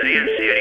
[0.00, 0.57] Sería el cielo.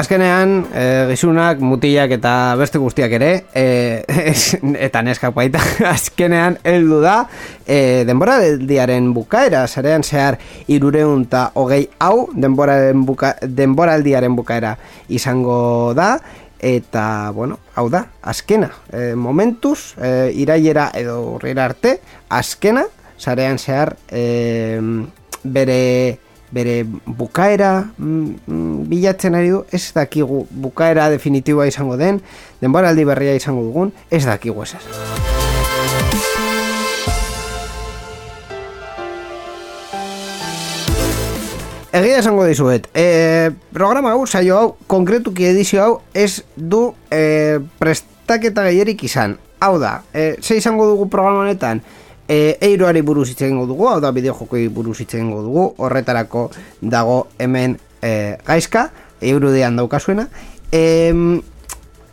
[0.00, 3.64] Azkenean, e, gizunak, mutilak eta beste guztiak ere, e,
[4.86, 5.60] eta neskak baita,
[5.94, 7.16] azkenean heldu da,
[7.66, 10.38] e, denboraldiaren bukaera, zarean zehar
[10.72, 14.72] irureun eta hogei hau, denboraren buka, denboraldiaren bukaera
[15.12, 16.14] izango da,
[16.64, 17.04] eta,
[17.36, 21.98] bueno, hau da, azkena, e, momentuz, e, iraiera edo urrera arte,
[22.40, 22.86] azkena,
[23.20, 24.80] zarean zehar, e,
[25.44, 25.80] bere
[26.50, 32.20] bere bukaera mm, mm, bilatzen ari du, ez dakigu bukaera definitiboa izango den,
[32.60, 34.84] denboraldi berria izango dugun, ez dakigu esaz.
[41.90, 48.62] Egia esango dizuet, e, programa hau, saio hau, konkretuki edizio hau, ez du e, prestaketa
[48.68, 49.34] gehierik izan.
[49.58, 51.82] Hau da, e, ze izango dugu programa honetan,
[52.30, 56.50] e, eiroari buruz hitz dugu, hau da bideojokoi buruz hitz dugu, horretarako
[56.80, 60.28] dago hemen e, gaizka, eurodean daukazuena.
[60.70, 61.12] E,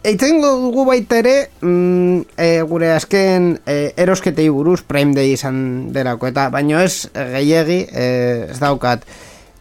[0.08, 6.30] Eitzen dugu baita ere, mm, e, gure azken e, erosketei buruz, Prime Day izan derako,
[6.32, 8.06] eta baino ez gehiegi, e,
[8.54, 9.04] ez daukat,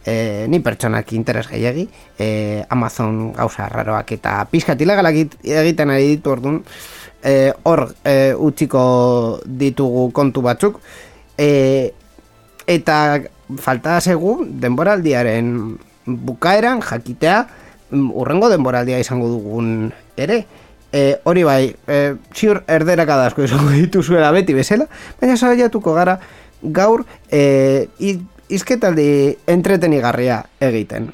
[0.07, 6.13] e, ni pertsonak interes gehiegi, e, Amazon gauza raroak eta pizkat ilegalak it- egiten ari
[6.15, 6.61] ditu orduan,
[7.27, 10.79] e, hor e, utziko ditugu kontu batzuk,
[11.37, 11.91] e,
[12.67, 13.19] eta
[13.63, 15.51] falta zegu denboraldiaren
[16.07, 17.41] bukaeran jakitea
[17.91, 20.45] mm, urrengo denboraldia izango dugun ere.
[20.91, 24.87] E, hori bai, e, ziur erderaka asko izango dituzuela beti bezala,
[25.19, 26.17] baina saiatuko gara
[26.63, 31.09] gaur e, i- izketaldi entretenigarria egiten.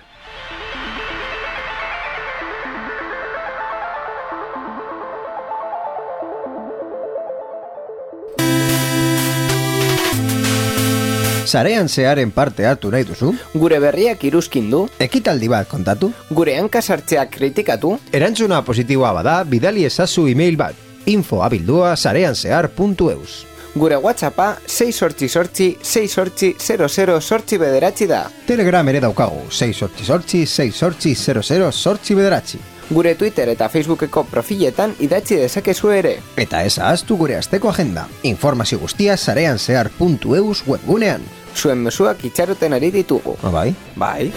[11.53, 13.27] Sarean zearen parte hartu nahi duzu?
[13.53, 16.09] Gure berriak iruzkin du, Ekitaldi bat kontatu?
[16.33, 20.73] gure hankasartzeak kritikatu, Erantzuna positiboa bada, bidali ezazu email bat.
[21.05, 28.29] info abildua sareanzehar.eus gure whatsappa 6 sortzi sortzi 6 sortzi 00 sortzi bederatzi da.
[28.47, 32.59] Telegram ere daukagu, 6 sortzi sortzi, 6 sortzi 00 sortzi bederatzi.
[32.89, 36.17] Gure Twitter eta Facebookeko profiletan idatzi dezakezu ere.
[36.37, 38.07] Eta ez ahaztu gure asteko agenda.
[38.23, 41.42] Informazio guztia sareanzehar.eus webgunean.
[41.55, 43.37] Zuen mezuak itxaroten ari ditugu.
[43.43, 43.69] Ah, bai?
[43.95, 44.31] Bai.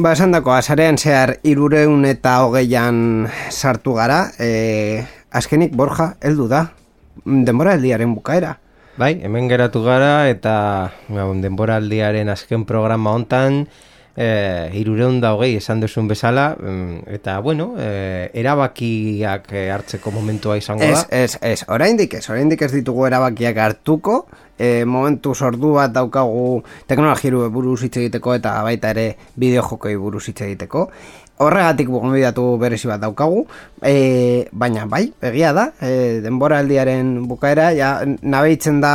[0.00, 5.04] Ba, esan dako, azarean zehar irureun eta hogeian sartu gara, e,
[5.36, 6.62] azkenik Borja, heldu da,
[7.24, 8.58] denbora heldiaren bukaera.
[9.00, 10.54] Bai, hemen geratu gara eta
[11.08, 13.64] ba, denboraldiaren azken programa hontan
[14.16, 20.58] e, irureun da hogei esan duzun bezala mm, eta bueno, e, erabakiak e, hartzeko momentua
[20.60, 21.06] izango Ez, da.
[21.22, 24.18] ez, ez, oraindik ez, oraindik ez ditugu erabakiak hartuko,
[24.58, 26.60] e, momentu sordu bat daukagu
[26.90, 29.06] teknologiru buruz hitz egiteko eta baita ere
[29.40, 30.90] bideojokoi buruz hitz egiteko.
[31.40, 33.46] Horregatik gonbidatu berezi bat daukagu,
[33.80, 38.94] e, baina bai, egia da, e, denboraldiaren bukaera, ja, nabeitzen da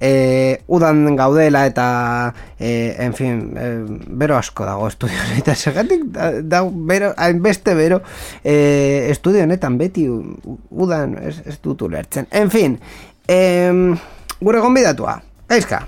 [0.00, 3.68] e, udan gaudela eta, e, en fin, e,
[4.10, 8.02] bero asko dago estudio honetan, segatik da, da bero, hainbeste bero
[8.42, 12.26] e, estudio honetan beti udan ez, ez dut ulertzen.
[12.30, 12.78] En fin,
[13.28, 13.94] em,
[14.40, 15.84] gure gonbidatua, gaizka,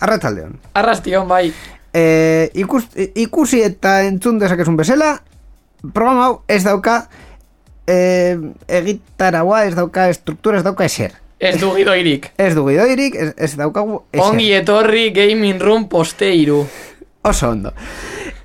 [0.00, 0.54] arratzaldeon.
[0.78, 1.48] Arrastion, bai.
[1.92, 5.16] E, ikus, ikusi eta entzun dezakezun bezala,
[5.82, 7.00] programa hau ez dauka
[7.86, 8.38] e,
[8.68, 11.16] egitaraua, ez dauka estruktura, ez dauka eser.
[11.38, 12.32] Ez du gidoirik.
[12.36, 14.24] Ez du gidoirik, ez, ez daukagu eser.
[14.26, 16.64] Ongi etorri gaming room posteiru.
[17.28, 17.72] Oso ondo.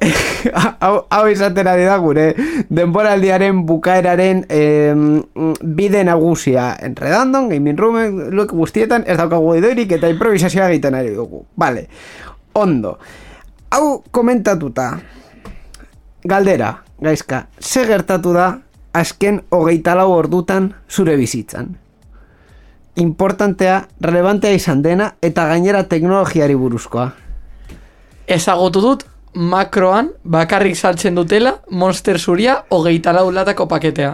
[0.84, 2.26] hau, hau izaten ari da gure
[2.74, 5.04] denboraldiaren bukaeraren em,
[5.64, 8.00] bide nagusia enredandon, gaming room,
[8.36, 11.46] look guztietan ez daukagu gidoirik eta improvisazioa egiten ari dugu.
[11.58, 11.88] Vale,
[12.60, 12.98] ondo.
[13.74, 14.92] Hau komentatuta,
[16.30, 18.48] galdera, gaizka, ze gertatu da
[18.94, 21.74] azken hogeita lau ordutan zure bizitzan?
[22.96, 27.08] Importantea, relevantea izan dena eta gainera teknologiari buruzkoa.
[28.28, 34.14] Ezagutu dut makroan bakarrik saltzen dutela Monster zuria hogeita lau latako paketea.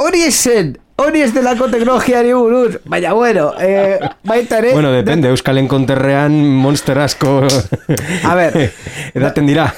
[0.00, 4.72] Hori esen, hori ez delako teknologiari buruz, baina bueno, eh, baita ere...
[4.72, 7.40] Bueno, depende, Euskal Enkonterrean monster asko
[8.24, 8.72] A ver.
[9.16, 9.70] edaten dira.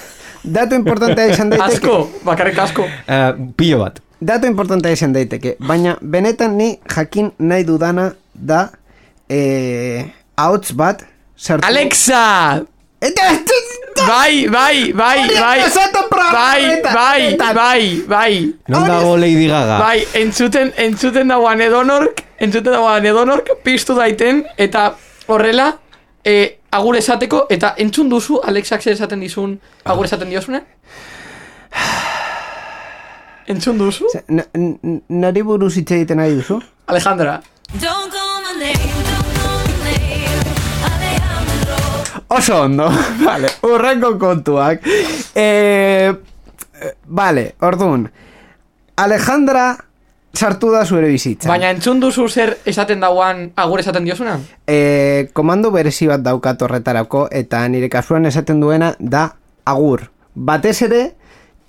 [0.42, 1.78] Dato importantea izan daiteke.
[1.78, 2.86] Asko, bakarrik asko.
[3.06, 4.02] Uh, pilo bat.
[4.22, 8.68] Dato importantea izan daiteke, baina benetan ni jakin nahi dudana da
[9.28, 10.04] eh,
[10.36, 11.02] ahots bat
[11.36, 11.66] sartu...
[11.66, 12.62] Alexa!
[13.02, 13.32] Eta,
[14.06, 15.58] Bai, bai, bai, bai.
[16.32, 18.54] Bai, bai, bai, bai.
[18.68, 19.78] Non dago Lady Gaga?
[19.78, 24.94] Bai, entzuten, entzuten dagoan edonork, entzuten dagoan edonork, piztu daiten, eta
[25.28, 25.68] horrela,
[26.24, 30.62] e, agur esateko, eta entzun duzu, Alexak zer esaten dizun, agur esaten diosune?
[33.52, 34.08] Entzun duzu?
[34.32, 36.60] Nari buruz hitz egiten nahi duzu?
[36.86, 37.40] Alejandra.
[42.32, 42.88] Oso ondo,
[43.26, 44.86] vale, urrengo kontuak.
[45.34, 48.06] Eh, eh, vale, orduan,
[48.96, 49.66] Alejandra
[50.34, 51.48] sartu da zure bizitza.
[51.48, 54.38] Baina entzun duzu zer esaten dagoan agur esaten diosuna?
[54.66, 59.26] Eh, komando berezi bat daukat horretarako, eta nire kasuan esaten duena da
[59.64, 60.08] agur.
[60.34, 61.02] Batez ere,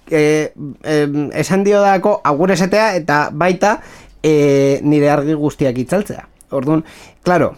[0.10, 3.80] eh, eh, esan dio dako agur esatea, eta baita
[4.24, 6.28] eh, nire argi guztiak itzaltzea.
[6.52, 6.84] Orduan,
[7.24, 7.56] claro,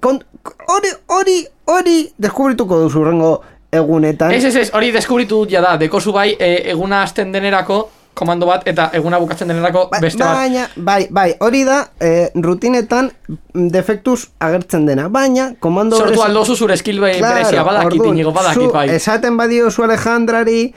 [0.00, 0.22] kon-
[0.68, 1.36] hori, hori,
[1.66, 3.42] hori deskubrituko duzu urrengo
[3.72, 4.32] egunetan.
[4.32, 8.46] Ez, ez, ez, hori deskubritu dut ja da, dekozu bai, e, eguna hasten denerako, komando
[8.48, 10.38] bat, eta eguna bukatzen denerako Ba- beste bat.
[10.38, 13.10] baina, bai, bai, hori da eh, rutinetan
[13.52, 18.32] defektuz agertzen dena, baina komando Sortu berezi- aldozu zure skill bai, berezia, badakit, orduan, inigo,
[18.32, 18.88] badakit, zu bai.
[18.96, 20.72] Esaten badio zu Alejandrari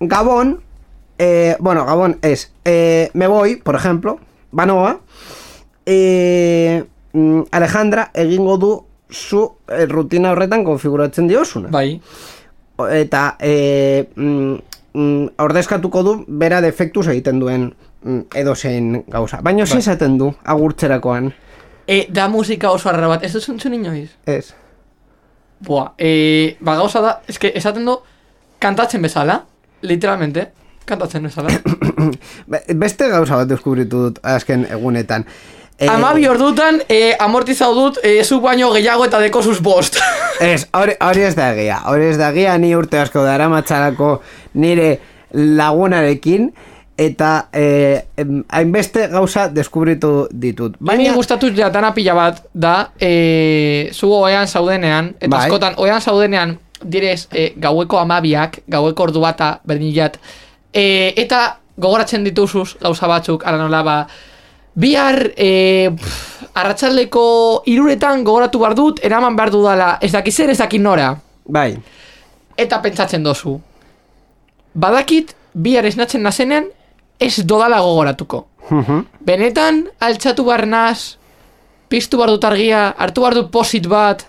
[0.00, 0.60] Gabon,
[1.18, 4.20] eh, bueno, Gabon es, eh, me voy, por ejemplo,
[4.52, 5.00] Banoa,
[5.86, 8.72] mm, Alejandra egingo du
[9.10, 9.56] zu
[9.88, 11.68] rutina horretan konfiguratzen diosuna.
[11.70, 12.00] Bai.
[12.90, 14.54] Eta eh, mm,
[14.94, 17.70] mm, ordezkatuko du bera defektuz egiten duen
[18.02, 19.40] mm, edozein gauza.
[19.42, 19.78] Baina bai.
[19.78, 21.32] esaten du agurtzerakoan.
[21.86, 24.10] E, da musika oso arra bat, ez dut zentzun inoiz?
[24.26, 24.52] Ez.
[25.60, 27.96] Boa, e, ba gauza da, eske esaten du
[28.58, 29.42] kantatzen bezala,
[29.82, 30.46] literalmente,
[30.86, 31.50] kantatzen bezala.
[32.50, 35.26] Be- Beste gauza bat deskubritu dut azken egunetan.
[35.80, 39.96] Eh, Amabi ordutan, e, amortizau dut, e, zu baino gehiago eta dekozuz bost.
[40.40, 41.78] Ez, hori, ez da egia.
[41.88, 44.20] Hori ez da egia, ni urte asko dara matxarako
[44.54, 44.98] nire
[45.34, 46.50] lagunarekin,
[47.00, 48.04] eta eh,
[48.48, 50.76] hainbeste gauza deskubritu ditut.
[50.80, 55.46] Baina Baina, gustatu jatana pila bat da, e, zu oean zaudenean, eta Bai.
[55.46, 60.18] askotan oean zaudenean direz e, gaueko amabiak, gaueko ordu bata, berdilat,
[60.74, 61.40] e, eta
[61.80, 63.96] gogoratzen dituzuz gauza batzuk, ara nola ba,
[64.76, 67.24] bihar e, pff, arratsaldeko
[67.72, 71.14] iruretan gogoratu behar dut, eraman behar dudala, ez daki zer, ez daki nora,
[71.48, 71.72] bai,
[72.60, 73.56] eta pentsatzen dozu.
[74.74, 76.68] Badakit, bihar esnatzen nazenean,
[77.18, 78.46] ez dodala gogoratuko.
[78.70, 79.06] Mhm.
[79.20, 81.16] Benetan, altxatu behar naz,
[81.88, 84.26] piztu behar dut argia, hartu behar dut posit bat,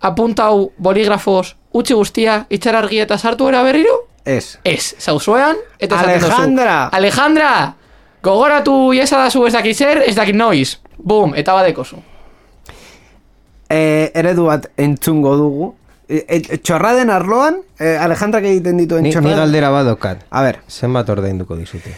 [0.00, 4.12] apuntau boligrafos, utzi guztia, itxar argia eta sartu era berriro?
[4.24, 4.58] ez.
[4.64, 6.32] Ez, zauzoean, eta esaten dozu.
[6.32, 6.76] Alejandra!
[6.92, 7.52] Alejandra!
[8.22, 10.78] Gogoratu iesa da zu ez dakit zer, ez dakit noiz.
[10.96, 11.98] Bum, eta badekozu.
[13.72, 15.72] Eh, eredu bat entzungo dugu.
[16.08, 19.38] E, e, txorraden arloan, eh, Alejandrak egiten dituen Ni, ni txorraden...
[19.38, 20.24] galdera badokat.
[20.30, 21.94] A ver, Zenbat ordainduko dizute?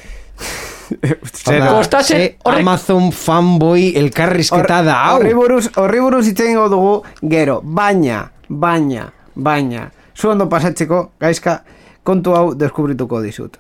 [0.91, 5.17] zer- Hau da, Kostatzen- ze horrek- Amazon fanboy elkarrizketa da hau.
[5.19, 11.65] Horri buruz, horri buruz dugu gero, baina, baina, baina, zu ondo pasatzeko, gaizka,
[12.03, 13.57] kontu hau deskubrituko dizut.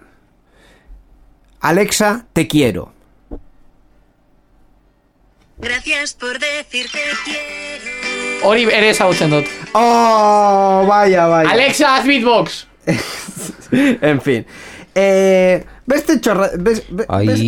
[1.61, 2.93] Alexa, te quiero.
[5.59, 8.04] Gracias por decir te quiero.
[8.43, 9.47] Hori ere ezagutzen dut.
[9.75, 11.50] Oh, vaya, vaya.
[11.50, 12.67] Alexa, haz beatbox!
[14.11, 14.45] en fin.
[14.95, 16.50] Eh, beste txorra...
[16.61, 17.25] Bes, be, Ai.
[17.26, 17.41] bes-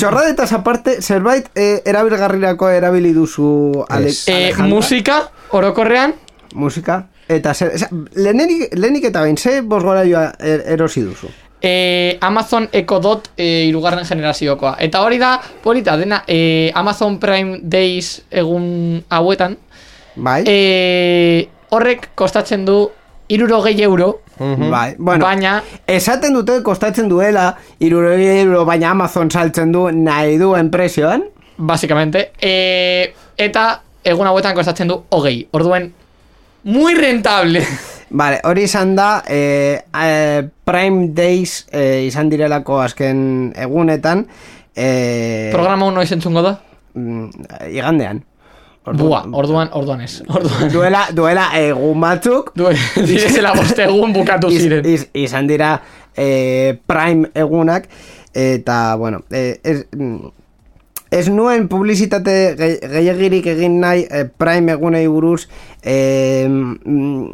[0.00, 4.26] txorradetaz aparte, zerbait eh, erabilgarrirako erabili duzu Ale, Ez.
[4.28, 5.22] Eh, musika,
[5.56, 6.14] orokorrean,
[6.56, 7.02] Musika.
[7.28, 7.72] Eta zer,
[8.14, 11.28] lehenik, lehenik eta bain, ze bosgora joa er, erosi duzu.
[11.60, 14.76] eh, Amazon Echo Dot eh, irugarren generaziokoa.
[14.80, 19.56] Eta hori da, polita, dena eh, Amazon Prime Days egun hauetan,
[20.16, 20.42] Bai?
[20.46, 22.88] eh, horrek kostatzen du
[23.28, 29.88] irurogei euro, Bai, bueno, baina esaten dute kostatzen duela irurogei euro baina Amazon saltzen du
[29.92, 31.24] nahi duen prezioan
[31.56, 32.32] Básicamente.
[32.40, 35.46] Eh, eta egun hauetan kostatzen du hogei.
[35.52, 35.92] Orduen,
[36.64, 37.62] muy rentable.
[38.10, 44.22] Vale, hori izan da eh, eh, Prime Days eh, izan direlako azken egunetan
[44.76, 46.52] eh, Programa hau noiz entzungo da?
[46.94, 48.20] mm, igandean
[48.94, 50.22] Bua, orduan, orduan ez.
[50.28, 50.70] Orduan.
[50.70, 52.68] Duela, duela egun batzuk, Du,
[53.08, 54.86] direzela boste egun bukatu iz- ziren.
[54.86, 55.80] iz- izan dira
[56.16, 57.88] eh, Prime egunak,
[58.34, 60.30] eta, bueno, eh, ez, mm,
[61.10, 65.48] ez nuen publizitate ge- gehiagirik egin nahi eh, Prime egunei buruz,
[65.86, 67.26] mm,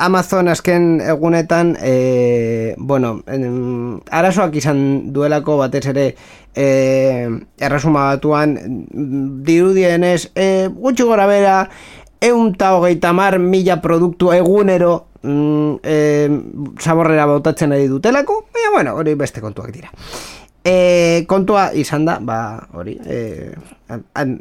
[0.00, 6.14] Amazon azken egunetan, eh, bueno, em, arazoak izan duelako batez ere
[6.54, 7.28] eh,
[7.58, 8.56] erresuma batuan,
[8.88, 11.68] mm, dirudienez, eh, gutxi gora bera,
[12.20, 19.14] eun ta hogeita mar mila produktu egunero mm, zaborrera botatzen ari dutelako, baina bueno, hori
[19.14, 19.92] beste kontuak dira.
[20.64, 23.52] E, kontua izan da, ba, hori, e,
[23.88, 24.34] an, an,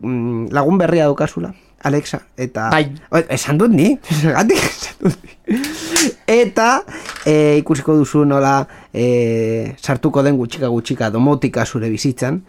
[0.00, 2.68] mm, lagun berria daukazula, Alexa, eta...
[2.70, 2.92] Bai.
[3.34, 5.58] Esan dut ni, zergatik esan dut ni.
[6.30, 6.68] Eta
[7.26, 8.60] e, ikusiko duzu nola
[8.94, 12.40] e, sartuko den gutxika gutxika domotika zure bizitzan.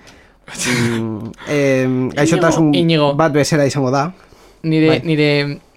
[1.48, 3.14] Em, gaixotasun Inigo.
[3.18, 4.12] bat bezala izango da.
[4.64, 5.00] Nire, Bai.
[5.04, 5.30] nire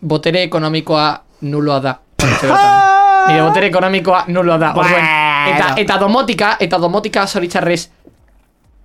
[0.03, 1.07] botere ekonomikoa
[1.43, 1.97] nuloa da.
[3.29, 4.73] Nire botere ekonomikoa nuloa da.
[4.77, 5.07] Orduen,
[5.55, 7.89] eta, eta domotika, eta domotika zoritxarrez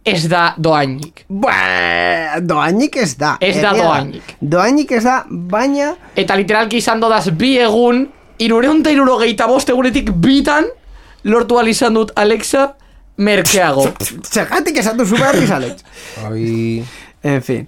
[0.06, 1.26] ez da doainik.
[1.30, 3.36] Ba, doainik ez da.
[3.42, 4.36] Ez da doainik.
[4.42, 5.94] Doainik ez da, baina...
[6.16, 8.06] Eta literalki izan dodaz bi egun,
[8.42, 10.70] irureun eta irurogeita bost egunetik bitan,
[11.24, 12.72] lortu ahal izan dut Alexa
[13.22, 13.86] merkeago.
[14.26, 15.86] Zergatik esan duzu behar Alex.
[16.26, 16.84] Ai,
[17.24, 17.68] En fin.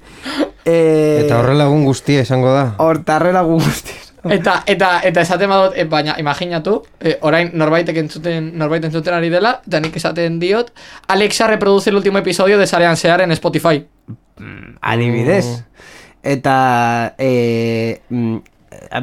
[0.65, 2.71] Eh, eta horrela egun guztia esango da.
[2.81, 4.02] Hortarrela guztiz.
[4.31, 9.31] Eta, eta, eta esaten badut, e, baina imaginatu, e, orain norbaitek entzuten, norbait entzuten ari
[9.33, 10.71] dela, eta nik esaten diot,
[11.11, 13.85] Alexa reproduce el último episodio de Sarean Sear en Spotify.
[14.81, 15.63] Adibidez.
[16.23, 17.15] Eta...
[17.17, 18.37] Eh, mm,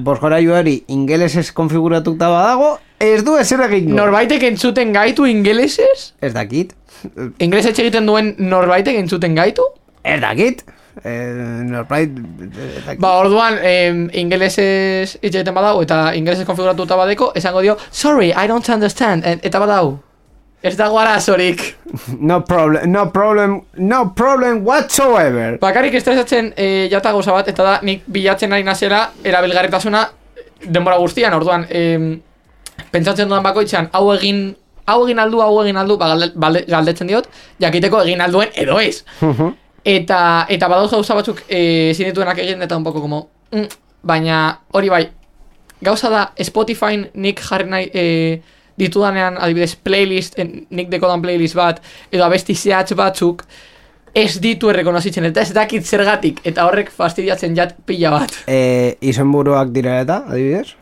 [0.05, 3.97] Bosgorailu hori ingelesez konfiguratuta badago, ez du ezer egingo.
[3.97, 6.13] Norbaitek entzuten gaitu ingelesez?
[6.21, 6.75] Ez dakit.
[7.41, 9.65] Ingeles egiten duen norbaitek entzuten gaitu?
[10.05, 10.63] Ez dakit.
[11.05, 12.11] Eh, norbait...
[12.99, 18.47] Ba, orduan, em, ingelesez hitz egiten badau, eta ingelesez konfiguratuta badeko, esango dio, sorry, I
[18.51, 19.99] don't understand, e- eta badau.
[20.63, 21.63] Ez dago arazorik.
[22.31, 25.59] No problem, no problem, no problem whatsoever.
[25.63, 30.05] Bakarrik estresatzen e, jata gauza bat, eta da nik bilatzen ari nazela erabilgarritasuna
[30.67, 32.13] denbora guztian, orduan em,
[32.93, 34.51] pentsatzen dudan bakoitzean hau egin
[34.91, 37.29] hau egin aldu, hau egin aldu, ba, galdetzen diot,
[37.63, 39.05] jakiteko egin alduen edo ez.
[39.85, 43.67] Eta eta badauz gauza batzuk e, zinituenak egin eta un poco como mm,
[44.03, 45.09] baina hori bai.
[45.81, 48.07] Gauza da Spotify nik jarri nahi e,
[48.81, 51.81] ditudanean adibidez playlist en, nik dekodan playlist bat
[52.13, 53.45] edo abesti zehatz batzuk
[54.15, 58.37] ez ditu errekonozitzen eta ez dakit zergatik eta horrek fastidiatzen jat pila bat.
[58.51, 60.75] Eh, izenburuak dira eta, adibidez?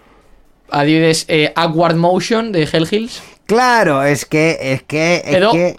[0.71, 3.23] adibidez eh, Awkward Motion de Hell Hills.
[3.47, 5.76] Claro, es que, es que, es edo, que...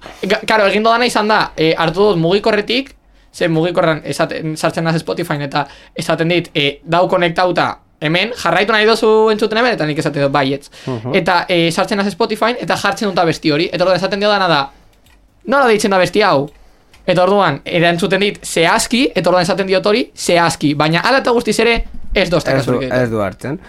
[0.47, 2.95] karo, egin dodana izan da, e, hartu dut mugikorretik,
[3.33, 8.85] ze mugikorran esaten, sartzen naz Spotify eta esaten dit, e, dau konektauta hemen, jarraitu nahi
[8.87, 10.69] dozu entzuten hemen, eta nik esaten dut baietz.
[11.13, 14.47] Eta e, sartzen naz Spotify eta jartzen dut besti hori, eta orduan esaten dio dana
[14.47, 14.61] da,
[15.47, 16.47] nola deitzen da besti hau?
[17.09, 20.75] Eta orduan, erantzuten dit, zehazki, eta orduan esaten diot hori, zehazki.
[20.77, 21.79] Baina ala eta guztiz ere,
[22.13, 22.91] ez dozta Ez du, kasurik.
[22.93, 23.59] ez du hartzen.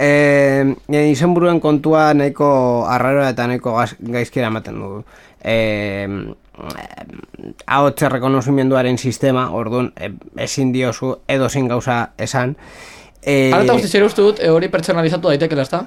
[0.00, 0.64] Eh,
[1.10, 5.02] izenburuen kontua nahiko arraroa eta nahiko gaizkera ematen du.
[5.44, 6.08] Eh,
[7.66, 12.56] ahotze rekonozimenduaren sistema, orduan, eh, ezin diozu edo zin gauza esan.
[13.22, 15.84] Eh, Ala eta guztiz ere uste dut, e, hori pertsonalizatu daitekela, ezta?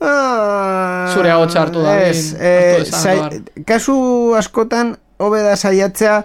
[0.00, 3.32] Ah, Zure ahotsa hartu da, Ez, eh, esan, sai- bar.
[3.66, 6.24] kasu askotan hobe da saiatzea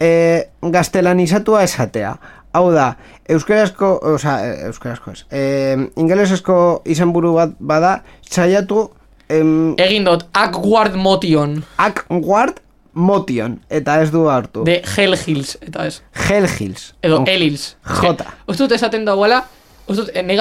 [0.00, 2.14] eh, gaztelanizatua esatea.
[2.52, 2.96] Hau da,
[3.28, 4.38] euskarazko, oza,
[4.68, 8.90] euskarazko ez, eh, ingelesezko izenburu bat bada, saiatu
[9.28, 12.60] em, Egin dut, Awkward Motion Awkward
[12.92, 14.64] Motion, eta ez du hartu.
[14.64, 16.02] de Hell Hills, eta ez.
[16.28, 16.94] Hell Hills.
[17.02, 17.76] Edo Con- Elils.
[17.82, 18.34] Jota.
[18.46, 19.44] Uste dut esaten dauela,
[19.86, 20.36] uste dut, eh,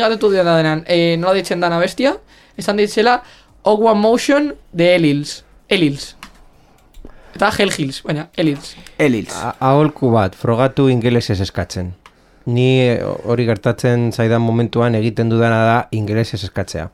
[0.00, 2.16] galdetu dena denan, eh, nola ditzen dana bestia,
[2.56, 3.22] esan ditzela,
[3.64, 5.44] Awkward Motion de Elils.
[5.68, 6.16] Elils.
[7.34, 8.76] Eta Hell Hills, baina, Elils.
[8.98, 9.34] Elils.
[9.36, 11.94] A- Aholku bat, frogatu ingelesez eskatzen.
[12.46, 16.90] Ni eh, hori gertatzen zaidan momentuan egiten dudana da ingelesez eskatzea.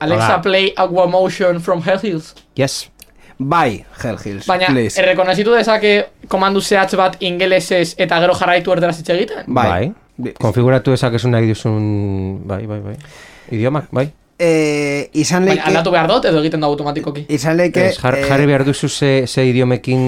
[0.00, 0.42] Alexa Hola.
[0.42, 2.34] play Aqua Motion from Hell Hills.
[2.56, 2.88] Yes.
[3.48, 5.00] Bai, Hell Hills, Baina, please.
[5.00, 5.92] errekonozitu dezake
[6.28, 9.44] komandu zehatz bat ingelesez eta gero jarraitu erderaz hitz egiten?
[9.46, 9.92] Bai.
[10.18, 10.32] bai.
[10.38, 12.42] Konfiguratu dezakezu nahi duzun...
[12.46, 12.96] Bai, bai, bai.
[13.50, 14.10] Idiomak, bai.
[14.42, 15.68] Eh, izan Baina, leike...
[15.70, 17.24] aldatu behar dut edo egiten da automatikoki?
[17.32, 17.88] Izan leike...
[17.92, 20.04] Ez, jar, eh, jarri behar duzu ze, ze idiomekin...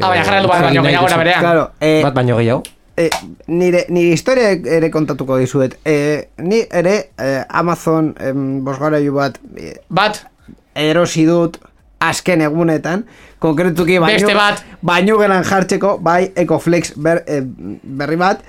[0.00, 1.40] Ah, baina jarri aldu bat baino gehiago berean.
[1.40, 2.62] Claro, eh, Bat baino gehiago.
[2.96, 3.08] eh,
[3.46, 5.78] nire, nire historia ere kontatuko dizuet.
[5.84, 10.24] Eh, ni ere eh, Amazon em, bosgarailu bat eh, Bat,
[10.74, 11.56] erosi dut
[12.02, 13.04] azken egunetan,
[13.42, 14.64] konkretuki baino, Beste bat.
[14.82, 17.42] baino gelan jartzeko, bai, Ecoflex ber, eh,
[18.02, 18.42] berri bat,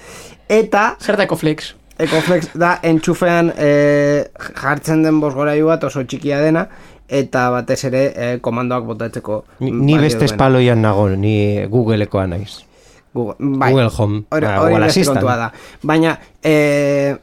[0.50, 1.74] eta Zer da Ecoflex?
[2.04, 4.26] Ecoflex da entxufean eh,
[4.58, 6.68] jartzen den bosgorailu bat oso txikia dena,
[7.08, 9.44] eta batez ere eh, komandoak botatzeko.
[9.62, 11.36] Ni, ni beste espaloian nago, ni
[11.70, 12.64] Googleekoa naiz.
[13.14, 13.72] Google, bai.
[13.72, 15.22] Google Home, Hori, ba, Google Assistant.
[15.22, 15.52] da.
[15.84, 17.16] Baina, e,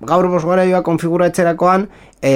[0.00, 1.88] gaur bosgoraioa konfiguratzerakoan,
[2.22, 2.32] e,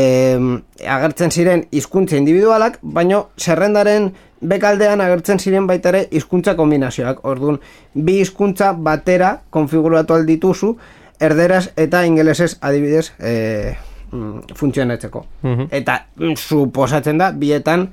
[0.87, 7.25] agertzen ziren hizkuntza individualak, baino zerrendaren bekaldean agertzen ziren baita ere hizkuntza kombinazioak.
[7.27, 7.59] Orduan,
[7.95, 10.77] bi hizkuntza batera konfiguratu aldituzu,
[11.21, 13.75] erderaz eta ingelesez adibidez e,
[14.13, 15.25] mm, funtzionatzeko.
[15.43, 15.71] Mhm.
[15.71, 17.89] Eta mm, suposatzen da, bietan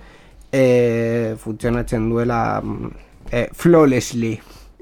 [0.52, 2.92] e, funtzionatzen duela mm,
[3.32, 4.36] e, flawlessly.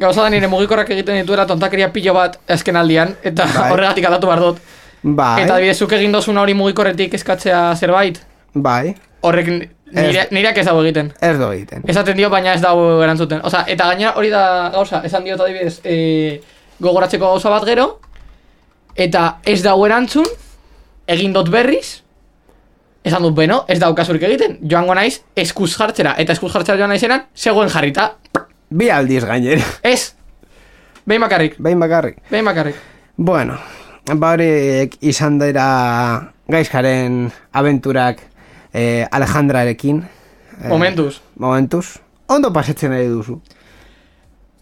[0.03, 3.69] Gauza da nire mugikorrak egiten dituela tontakeria pilo bat azken aldian, eta Bai.
[3.71, 4.59] horregatik aldatu behar dut.
[5.03, 8.19] Bai, Eta adibidez, zuk egin dozuna hori mugikorretik eskatzea zerbait,
[8.53, 11.11] bai, horrek ni- nire, nireak ez dago egiten.
[11.21, 11.83] ez do egiten.
[11.87, 13.41] Esaten dio, baina ez dago erantzuten.
[13.43, 16.41] Osa, eta gainera hori da gauza, esan diot adibidez, e,
[16.79, 17.99] gogoratzeko gauza bat gero,
[18.95, 20.25] eta ez dago erantzun,
[21.07, 22.01] egin dut berriz,
[23.03, 27.25] esan dut, beno, ez daukasurik egiten, joango naiz, eskuz jartzera, eta eskuz jartzera joan naizenan,
[27.35, 28.13] zegoen jarrita,
[28.73, 30.13] Bi aldiz gainera, ez,
[31.05, 32.17] behin bakarrik, behin bakarrik.
[32.31, 32.75] behin bakarrik.
[33.17, 33.57] Bueno,
[34.17, 35.65] ba horiek izan dira
[36.49, 38.19] gaizkaren abenturak
[38.73, 40.01] eh, Alejandrarekin.
[40.63, 41.19] Eh, Momentuz.
[41.37, 41.97] Momentuz.
[42.27, 43.37] Ondo pasetzen nahi duzu.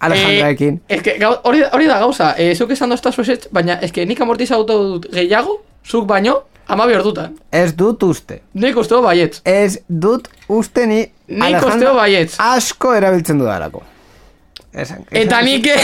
[0.01, 0.81] Alejandrarekin.
[0.89, 4.77] Eh, eske, hori, hori da gauza, eh, zuk esan dozta zuesetz, baina eske nik amortizautu
[4.95, 7.37] dut gehiago, zuk baino, amabi ordutan.
[7.51, 8.41] Ez dut uste.
[8.53, 9.41] Nik uste dut baietz.
[9.45, 12.35] Ez dut uste ni Nik Alejandra uste dut baietz.
[12.39, 13.83] asko erabiltzen dudalako.
[14.73, 15.67] Esan, Eta nik...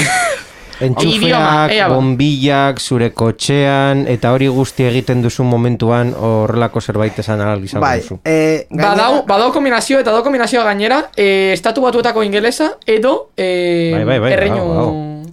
[0.77, 1.96] Idioma, Entxufeak, ea ba.
[1.96, 7.96] bombillak, zure kotxean, eta hori guzti egiten duzu momentuan horrelako zerbait esan ahal izango Bai,
[8.03, 8.20] duzu.
[8.24, 13.89] eh, gainera- Badau, badau kombinazio eta badau kombinazioa gainera, eh, estatu batuetako ingelesa edo eh,
[13.96, 14.67] Bai, bai, bai, erreinu...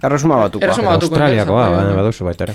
[0.05, 0.65] Erresuma batukoa.
[0.67, 1.97] Erresuma batuko Australiakoa, bai, baina bai.
[2.01, 2.55] baduzu baita ere.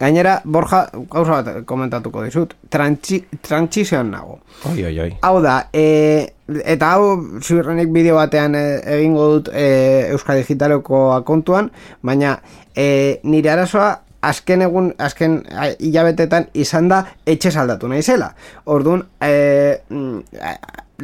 [0.00, 2.52] Gainera, Borja, gauza bat komentatuko dizut.
[2.72, 4.38] Trantsi, trantsizioan nago.
[4.68, 5.10] Oi, oi, oi.
[5.24, 6.26] Hau da, e,
[6.68, 8.64] eta hau ziurrenik bideo batean e,
[8.98, 9.68] egingo dut e,
[10.12, 11.70] Euskal Digitaleko akontuan,
[12.04, 12.36] baina
[12.76, 13.94] e, nire arazoa
[14.26, 15.38] azken egun, azken
[15.80, 18.34] hilabetetan izan da etxe saldatu naizela.
[18.66, 20.44] Orduan, e, mm,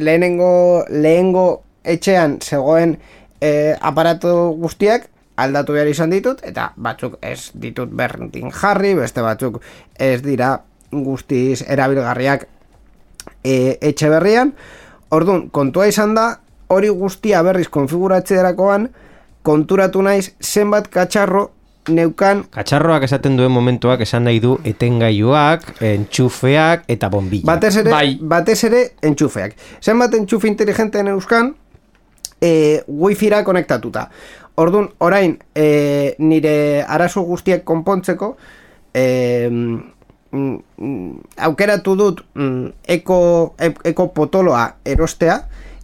[0.05, 0.53] lehenengo,
[0.89, 1.47] lehengo
[1.83, 2.97] etxean zegoen
[3.41, 9.61] e, aparatu guztiak aldatu behar izan ditut, eta batzuk ez ditut berdin jarri, beste batzuk
[9.99, 10.57] ez dira
[10.91, 12.45] guztiz erabilgarriak
[13.43, 14.53] e, etxe berrian.
[15.13, 16.27] Orduan, kontua izan da,
[16.73, 18.87] hori guztia berriz konfiguratzerakoan,
[19.43, 21.49] konturatu naiz zenbat katxarro
[21.89, 27.45] neukan Katxarroak esaten duen momentuak esan nahi du etengailuak, entxufeak eta bombilla.
[27.45, 28.19] batez ere, Bai.
[28.21, 29.55] batez ere entxufeak.
[29.81, 31.55] Zenbat entxufe inteligente euskan,
[32.41, 34.09] e, wifi-ra konektatuta.
[34.55, 38.35] Orduan, orain, e, nire arazo guztiak konpontzeko,
[38.93, 39.79] e, mm,
[40.31, 41.11] mm,
[41.47, 45.39] aukeratu dut mm, eko, e- eko potoloa erostea,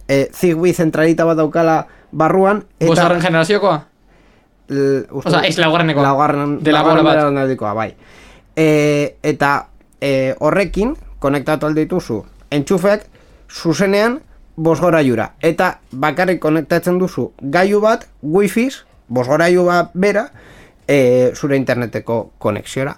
[0.08, 3.76] e, Zigbee zentralita bat daukala barruan, Bosgarren generaziokoa?
[4.70, 6.02] L- uste dut- ez laugarrenekoa.
[6.02, 7.74] Laugarren, De la bola bat.
[7.74, 7.94] bai.
[8.56, 9.66] E, eta
[10.00, 13.02] e, horrekin, konektatu aldituzu, entxufeak,
[13.50, 14.20] zuzenean,
[14.56, 15.34] bosgoraiura.
[15.40, 20.28] Eta bakarrik konektatzen duzu gailu bat, wifiz, bosgorailu bat bera,
[20.86, 22.96] e, zure interneteko konexiora.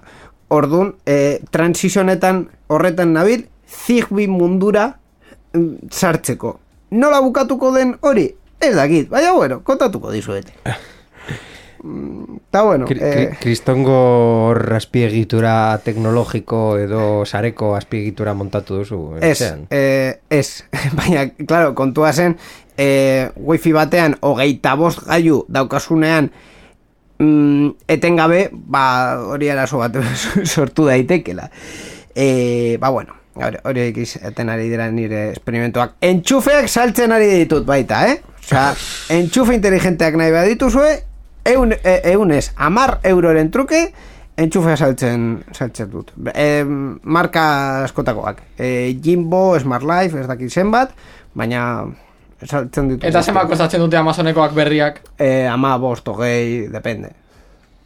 [0.52, 4.98] Orduan, e, transizionetan horretan nabil, Zigbee mundura
[5.54, 6.58] mm, sartzeko.
[6.92, 8.26] Nola bukatuko den hori?
[8.60, 10.52] Ez dakit, baina bueno, kontatuko dizuet.
[11.82, 13.94] Eta bueno, Kri- eh, kri- Kristongo
[14.46, 19.16] hor azpiegitura teknologiko edo sareko azpiegitura montatu duzu.
[19.20, 19.40] ez,
[19.70, 20.64] eh, ez,
[20.98, 22.36] baina, claro, kontua zen,
[22.76, 26.30] eh, wifi batean hogeita bost gailu daukasunean
[27.18, 29.96] mm, etengabe, ba, hori arazo bat
[30.44, 31.50] sortu daitekela.
[32.14, 35.96] Eh, ba, bueno, hori- horiek izaten ari dira nire esperimentuak.
[36.00, 38.20] Entxufeak saltzen ari ditut baita, eh?
[38.42, 38.70] Osea,
[39.18, 41.00] entxufe inteligenteak nahi badituzue,
[41.44, 43.92] eun, e, eunez, amar euroren truke,
[44.36, 46.12] entxufea saltzen, saltzen dut.
[46.34, 48.42] E, marka askotakoak.
[48.58, 50.94] E, Jimbo, Smart Life, ez dakit zenbat,
[51.34, 51.84] baina
[52.44, 53.04] saltzen ditut.
[53.08, 55.02] Eta zenbat kostatzen dute Amazonekoak berriak?
[55.18, 57.12] E, ama bost, hogei, depende.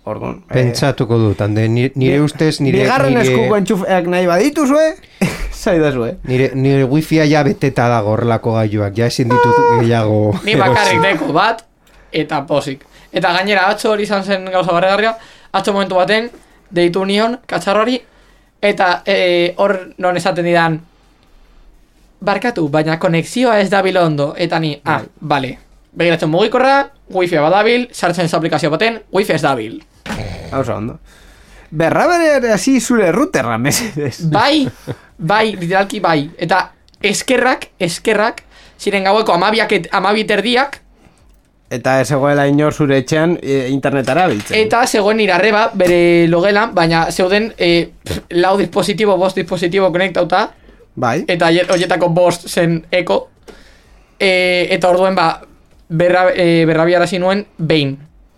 [0.07, 0.37] Orduan.
[0.47, 4.85] eh, Pentsatuko dut, hande, nire, nire ustez, nire, Bigarren nire, eskuko entxufeak nahi badituzue,
[5.65, 6.13] zaidazue.
[6.31, 10.21] nire, nire wifia ja beteta dago horrelako gailuak, ja ezin ditut gehiago.
[10.47, 11.65] Ni bakarrik deko bat,
[12.13, 12.85] eta posik.
[13.17, 15.15] Eta gainera, atzo hori izan zen gauza barregarria,
[15.57, 16.29] atzo momentu baten,
[16.71, 17.97] deitu nion, katxarrori,
[18.61, 20.77] eta eh, hor non esaten didan,
[22.21, 25.57] barkatu, baina konexioa ez dabil ondo, eta ni, ah, bale.
[25.97, 29.79] Begiratzen mugikorra, wifi badabil, sartzen ez aplikazio baten, wifi ez dabil.
[30.53, 30.99] Hau ondo.
[31.71, 34.29] Berra bere hasi zure routerra, mesedez.
[34.31, 34.67] Bai,
[35.19, 36.31] bai, literalki bai.
[36.39, 36.61] Eta
[37.03, 38.43] eskerrak, eskerrak,
[38.79, 40.81] ziren gaueko amabiak, et- amabi terdiak,
[41.71, 44.55] Eta ez egoela inor zure etxean e, internetara biltzen.
[44.59, 50.45] eta zegoen irarreba bere logelan, baina zeuden e, pff, lau dispositibo, bost dispositibo konektauta,
[50.95, 51.25] Bai.
[51.27, 53.29] eta horietako bost zen eko,
[54.21, 55.41] e, eta orduen ba,
[55.89, 57.97] berra, e, berrabiarazi nuen behin,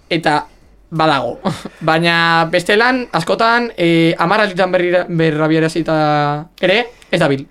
[0.09, 0.47] eta
[0.91, 1.38] badago.
[1.88, 7.45] Baina bestelan, askotan, e, amaralitan berrabiarazita ere, ez dabil.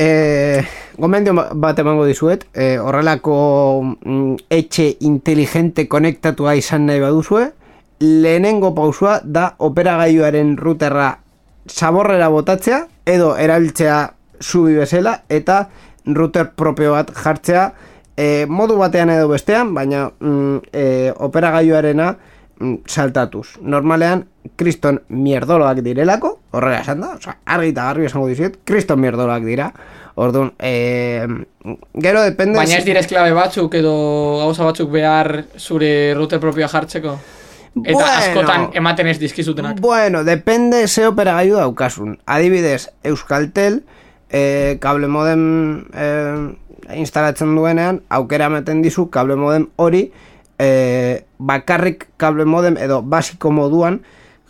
[0.00, 0.64] E,
[0.96, 3.34] gomendio bat emango dizuet, e, horrelako
[3.84, 7.50] mm, etxe inteligente konektatua izan nahi baduzue,
[8.00, 11.10] lehenengo pausua da operagailuaren routerra
[11.68, 13.98] zaborrera botatzea, edo erabiltzea
[14.40, 15.66] zubi bezala, eta
[16.06, 17.66] router propio bat jartzea,
[18.16, 20.86] e, modu batean edo bestean, baina mm, e,
[21.28, 22.14] operagailuarena
[22.86, 23.56] saltatuz.
[23.60, 29.44] Normalean, kriston mierdoloak direlako, horrela esan da, oza, argi eta garbi esango dizuet, kriston mierdoloak
[29.46, 29.70] dira,
[30.20, 31.26] orduan, e,
[32.04, 32.58] gero depende...
[32.58, 33.94] Baina ez dire esklabe batzuk edo
[34.42, 37.18] gauza batzuk behar zure router propioa jartzeko.
[37.70, 38.06] Eta Bueno.
[38.18, 39.78] askotan ematen ez dizkizutenak.
[39.80, 42.18] Bueno, depende ze operagailu daukasun.
[42.26, 43.84] Adibidez, Euskaltel,
[44.28, 45.44] e, kable modem
[45.94, 46.08] e,
[46.98, 50.08] instalatzen duenean, aukera ematen dizu kable modem hori
[50.60, 54.02] e, bakarrik kable modem edo basiko moduan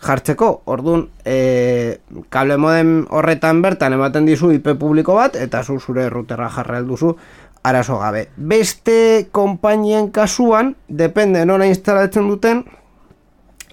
[0.03, 0.63] jartzeko.
[0.67, 2.01] Orduan, e,
[2.35, 7.15] kable modem horretan bertan ematen dizu IP publiko bat, eta zu zure routerra jarra duzu
[7.63, 8.29] arazo gabe.
[8.37, 12.65] Beste konpainien kasuan, depende nora instalatzen duten,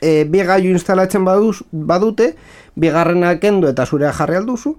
[0.02, 2.36] e, bi gailu instalatzen baduz, badute,
[2.76, 4.76] bigarrena kendu eta zurea jarri alduzu,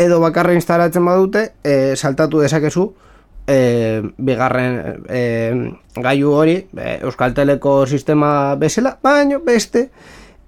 [0.00, 2.90] edo bakarra instalatzen badute, e, saltatu dezakezu,
[3.50, 5.20] e, bigarren e,
[5.96, 9.88] gailu hori, e, Euskalteleko sistema bezala, baino beste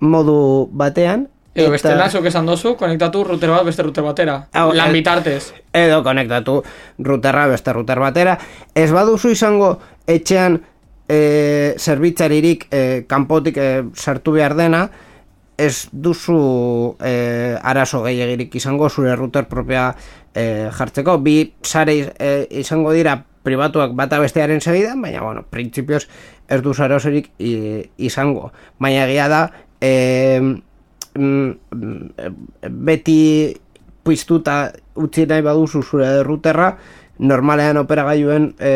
[0.00, 1.26] modu batean.
[1.52, 4.38] Edo bestela, zuk esan dozu, konektatu router bat beste router batera.
[4.56, 5.52] Hau, Lan bitartez.
[5.72, 6.62] edo konektatu
[6.98, 8.38] routerra beste router batera.
[8.74, 9.74] Ez baduzu izango
[10.08, 10.62] etxean
[11.08, 14.86] e, zerbitzaririk e, kanpotik e, sartu behar dena,
[15.62, 19.92] ez duzu e, arazo gehiagirik izango zure router propia
[20.34, 21.18] e, jartzeko.
[21.22, 26.06] Bi sare e, izango dira pribatuak bata bestearen segidan, baina, bueno, printzipioz
[26.48, 28.52] ez du arazorik izango.
[28.78, 29.42] Baina egia da,
[29.80, 30.40] e,
[32.70, 33.20] beti
[34.02, 34.56] piztuta
[34.98, 36.72] utzi nahi baduzu zure routerra,
[37.18, 38.72] normalean operagailuen e,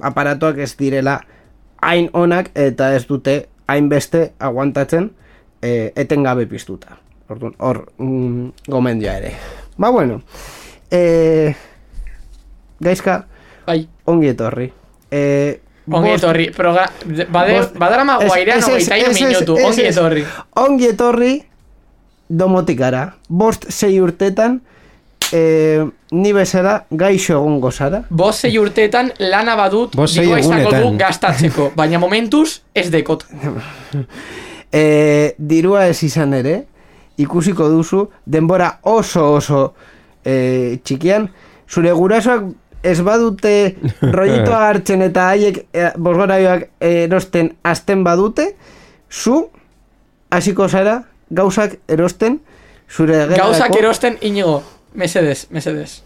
[0.00, 1.18] aparatuak ez direla
[1.84, 5.10] hain onak eta ez dute hainbeste aguantatzen
[5.64, 6.98] e, etengabe piztuta.
[7.32, 9.30] Orduan, hor mm, gomendioa ere.
[9.80, 10.20] Ba bueno,
[10.92, 11.54] e,
[12.84, 13.24] gaizka,
[13.66, 14.68] Bai, ongi etorri.
[15.10, 15.22] E,
[15.88, 16.50] ongi bost- etorri.
[16.52, 16.84] Proga,
[17.32, 19.56] bade, badarama guairean hogeita ez- minutu.
[19.64, 20.24] Ongi etorri.
[20.60, 21.32] Ongi etorri
[22.28, 23.14] domotikara.
[23.28, 24.60] Bost sei urtetan
[25.32, 25.40] e,
[26.12, 28.02] ni bezala gaixo egongo zara.
[28.10, 33.24] Bost sei urteetan lana badut dikoa izango du gastatzeko, baina momentuz ez dekot.
[34.74, 36.64] E, dirua ez izan ere,
[37.22, 39.60] ikusiko duzu, denbora oso oso
[40.24, 41.28] e, txikian,
[41.70, 42.48] zure gurasoak
[42.82, 43.52] ez badute
[44.16, 48.48] rollitoa hartzen eta haiek e, bosgorabioak erosten azten badute,
[49.10, 49.44] zu
[50.34, 52.40] hasiko zara gauzak erosten
[52.90, 54.62] zure Gauzak gelarako- erosten inigo.
[54.94, 56.02] Mesedez, mesedez.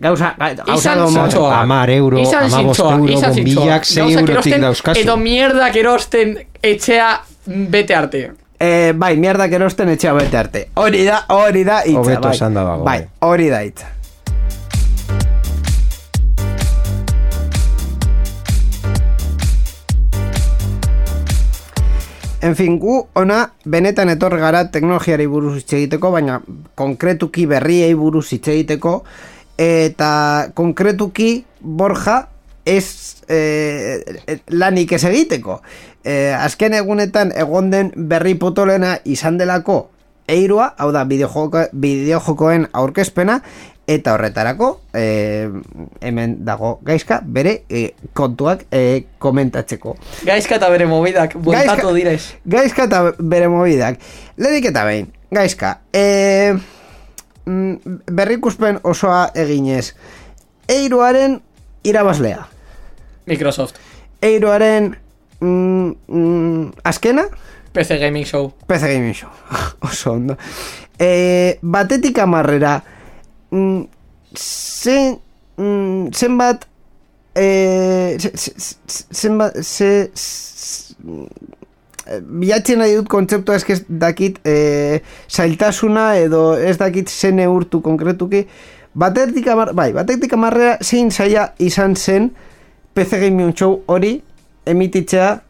[0.00, 1.48] Gauza, ga- gauza domo-.
[1.52, 5.00] Hamar euro, zintzoa, euro, bombilak Gauzak eurotik dauzkazu.
[5.02, 7.10] Edo mierdak erosten etxea
[7.46, 8.32] bete arte.
[8.60, 10.68] Eh, bai, mierdak erosten etxea bete arte.
[10.74, 12.34] Hori da, hori da hitza, Hobeto bai.
[12.36, 13.08] esanda dago, bai, bai.
[13.30, 13.88] hori da hitza.
[22.42, 26.38] En fin, gu ona benetan etorri gara teknologiari buruz hitz egiteko, baina
[26.74, 29.02] konkretuki berriei buruz hitz egiteko
[29.60, 30.12] eta
[30.56, 32.22] konkretuki Borja
[32.64, 34.00] ez eh,
[34.48, 35.60] lanik ez egiteko.
[36.04, 39.90] Eh, azken egunetan egon den berri potolena izan delako
[40.30, 43.40] eirua, hau da bideojoko, bideojokoen aurkezpena,
[43.90, 45.48] eta horretarako eh,
[46.00, 49.96] hemen dago gaizka bere eh, kontuak eh, komentatzeko.
[50.26, 52.36] Gaizka eta bere mobidak, bueltatu direz.
[52.46, 53.98] Gaizka eta bere mobidak.
[54.38, 55.80] Lehenik eta behin, gaizka.
[55.92, 56.54] E,
[58.20, 59.96] berrikuspen osoa eginez.
[60.70, 61.40] Eiruaren
[61.82, 62.46] irabazlea.
[63.26, 63.80] Microsoft.
[64.22, 64.92] Eiruaren
[65.40, 67.24] mm, mm, azkena,
[67.72, 68.52] PC Gaming Show.
[68.66, 69.30] PC Gaming Show.
[69.88, 70.36] Oso ondo.
[70.98, 72.82] E, batetik amarrera,
[73.50, 73.84] mm,
[74.34, 75.16] ze
[75.56, 76.66] mm, zenbat
[77.34, 78.54] e, ze- ze-
[78.86, 80.10] ze- zenbat ze,
[82.06, 88.46] eh, bilatzen nahi dut kontzeptua ez dakit e, zailtasuna edo ez dakit ze neurtu konkretuki
[88.92, 92.30] batetik amar, bai, batetik amarrera zein zaila izan zen
[92.94, 94.16] PC Gaming Show hori
[94.66, 95.40] emititzea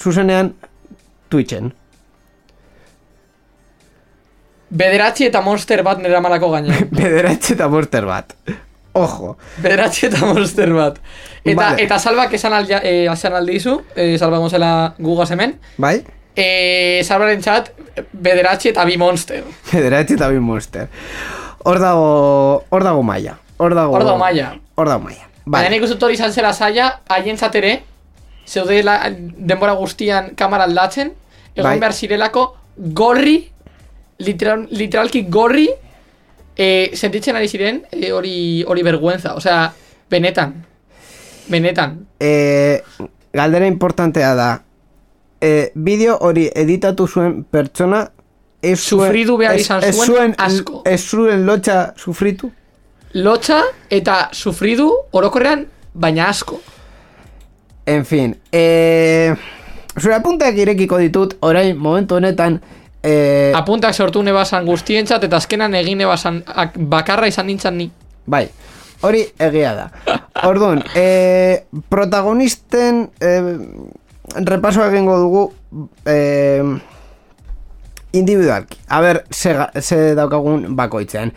[0.00, 0.54] zuzenean
[1.28, 1.72] Twitchen.
[4.70, 6.84] Bederatzi eta monster bat nera malako gaine.
[7.00, 8.34] Bederatzi eta monster bat.
[8.94, 9.36] Ojo.
[9.62, 10.98] Bederatzi eta monster bat.
[11.44, 11.82] Eta, Vale.
[11.84, 16.02] eta salbak esan, aldia, eh, esan aldizu, eh, salba gozela gugaz hemen, Bai?
[16.36, 17.70] eh, salbaren txat,
[18.12, 19.44] bederatzi eta bi monster.
[19.72, 20.88] Bederatzi eta bi monster.
[21.64, 23.38] Hor dago, hor dago maia.
[23.58, 24.54] Hor dago, Hor dago maila.
[24.74, 25.26] Hor dago maia.
[25.44, 25.70] Baina Vale.
[25.74, 27.82] nik uste hori izan zela zaila, haien ere,
[28.46, 31.12] zeudela denbora guztian kamara aldatzen,
[31.54, 31.78] egon Bai.
[31.78, 32.44] behar zirelako
[32.76, 33.50] gorri,
[34.18, 35.68] literal, literalki gorri,
[36.56, 39.72] e, sentitzen ari ziren eh, hori hori vergüenza, osea,
[40.10, 40.54] benetan,
[41.48, 41.98] benetan.
[42.20, 42.82] E,
[43.32, 44.50] galdera importantea da.
[45.40, 48.04] E, bideo hori editatu zuen pertsona
[48.60, 50.82] ez zuen, Sufridu behar izan ez zuen asko.
[50.84, 52.50] Ez zuen lotxa sufritu?
[53.16, 56.60] Lotxa eta sufridu orokorrean, baina asko.
[57.90, 59.34] En fin, e,
[59.98, 62.60] zure apunteak irekiko ditut, orain momentu honetan,
[63.02, 67.88] e, Apuntak sortu nebasan guztientzat eta azkenan egin nebasan ak- bakarra izan nintzen ni.
[68.30, 68.44] bai,
[69.02, 69.88] hori egia da.
[70.46, 73.30] Orduan, e, protagonisten e,
[74.46, 75.42] repaso egingo dugu
[76.06, 76.62] e,
[78.12, 78.78] individualki.
[78.88, 81.32] A ber, ze, ze daukagun bakoitzean.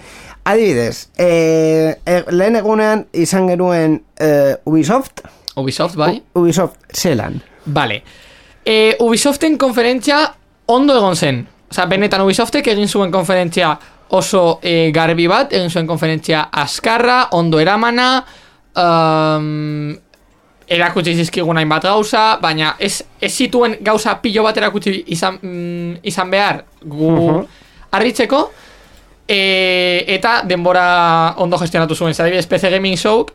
[0.46, 5.22] Adibidez, e, e, lehen egunean izan genuen e, Ubisoft,
[5.56, 6.22] Ubisoft, bai?
[6.34, 7.42] U- Ubisoft zelan.
[7.66, 8.02] Vale.
[8.66, 10.22] E, Ubisoften konferentzia
[10.66, 11.44] ondo egon zen.
[11.72, 13.74] Osa, benetan Ubisoftek egin zuen konferentzia
[14.14, 18.24] oso e, garbi bat, egin zuen konferentzia askarra, ondo eramana,
[18.78, 19.96] um,
[20.68, 26.32] erakutsi zizkigun hainbat gauza, baina ez, ez zituen gauza pilo bat erakutsi izan, mm, izan
[26.32, 27.10] behar gu
[27.94, 28.44] harritzeko,
[29.28, 29.40] e,
[30.16, 32.14] eta denbora ondo gestionatu zuen.
[32.14, 33.26] Zadibidez, PC Gaming Show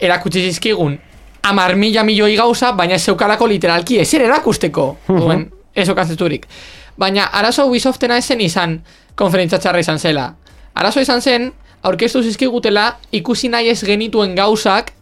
[0.00, 0.98] erakutsi zizkigun
[1.44, 4.86] amar mila milioi gauza, baina ez zeukalako literalki ezer erakusteko.
[5.08, 6.46] Duen, ez okantzeturik.
[6.96, 8.78] Baina arazo Ubisoftena esen izan
[9.18, 10.28] konferentzia txarra izan zela.
[10.74, 11.50] Arazo izan zen,
[11.82, 14.92] aurkeztu zizkigutela ikusi nahi ez genituen gauzak,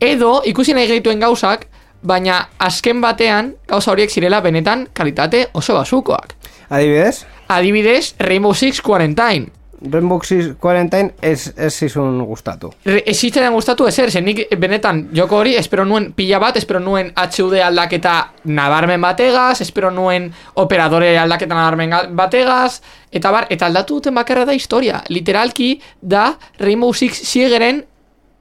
[0.00, 1.66] edo ikusi nahi genituen gauzak,
[2.06, 6.34] baina azken batean gauza horiek zirela benetan kalitate oso basukoak.
[6.68, 9.48] Adibidez, Adibidez, Rainbow Six Quarantine.
[9.92, 12.70] Rainbow Six Quarantine ez, ez zizun gustatu.
[12.84, 16.80] Re- Ez zitzaidan gustatu ezer, zen nik benetan joko hori, espero nuen pila bat, espero
[16.80, 22.80] nuen HUD aldaketa nabarmen bategaz, espero nuen operadore aldaketa nabarmen ga- bategaz,
[23.12, 25.02] eta bar, eta aldatu duten bakarra da historia.
[25.08, 27.84] Literalki da Rainbow Six Siegeren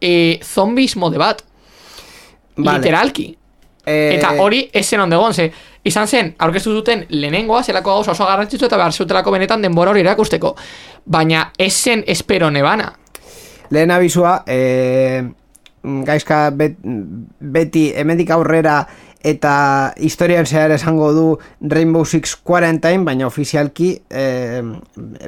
[0.01, 1.43] e, zombies mode bat.
[2.57, 2.77] Vale.
[2.79, 3.37] Literalki.
[3.85, 5.51] Eh, Eta hori esen ondo egon, ze
[5.85, 10.01] izan zen, aurkeztu zuten lehenengoa, zelako gauza oso garrantzitsu eta behar zutelako benetan denbora hori
[10.01, 10.55] erakusteko.
[11.05, 12.91] Baina esen espero nebana.
[13.69, 15.23] Lehen abizua, e,
[15.83, 16.77] gaizka bet,
[17.39, 18.79] beti hemendik aurrera
[19.25, 24.61] eta historian zehar esango du Rainbow Six Quarantine, baina ofizialki e,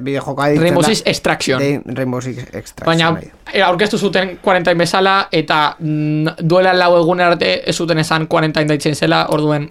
[0.02, 1.60] bideojoka ditzen Rainbow da- Six Extraction.
[1.60, 2.86] de- Rainbow Six Extraction.
[2.86, 3.32] Baina bai.
[3.54, 8.68] e, aurkeztu zuten 40 bezala eta mm, duela lau egun arte ez zuten esan 40
[8.70, 9.68] deitzen zela, orduen...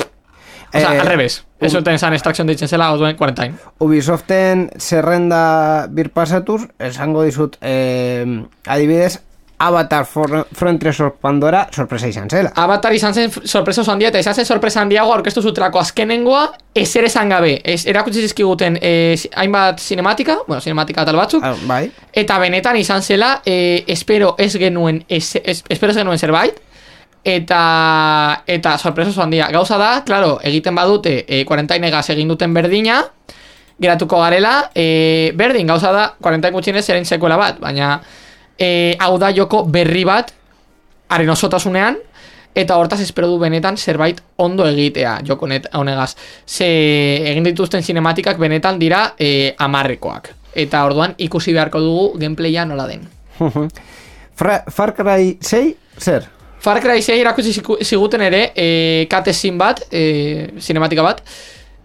[0.74, 1.44] Osa, Eh, al revés.
[1.62, 3.52] Ez zuten esan extraction deitzen zela, orduen 40.
[3.78, 8.26] Ubisoften zerrenda birpasatuz, esango dizut, e,
[8.66, 9.20] adibidez,
[9.59, 12.51] Avatar For, Frontiers of Pandora sorpresa izan zela.
[12.55, 16.42] Avatar izan zen sorpresa oso handia eta izan zen sorpresa handiago aurkeztu zutelako azkenengoa
[16.75, 17.55] ezer esan gabe.
[17.64, 23.03] Ez, erakutsi zizkiguten eh, hainbat cinematika, bueno, cinematika tal batzuk, Ah, bai, Eta benetan izan
[23.03, 26.61] zela, eh, espero ez genuen, ez, ez, espero ez genuen zerbait,
[27.25, 29.49] eta eta sorpresa oso handia.
[29.51, 33.01] Gauza da, claro, egiten badute, eh, kuarentainegaz egin duten berdina,
[33.81, 38.01] geratuko garela, eh, berdin, gauza da, kuarentain gutxienez zerein sekuela bat, baina
[38.59, 40.33] eh, hau da joko berri bat,
[41.09, 41.97] haren osotasunean,
[42.57, 46.16] eta hortaz espero du benetan zerbait ondo egitea joko honegaz.
[46.47, 46.66] Ze
[47.31, 50.33] egin dituzten sinematikak benetan dira eh, amarrekoak.
[50.57, 53.05] Eta orduan ikusi beharko dugu gameplaya nola den.
[54.37, 56.27] Fra, Far Cry 6, zer?
[56.61, 61.23] Far Cry 6 erakutsi ziku- ziguten ere e, cutscene bat, e, sinematika bat,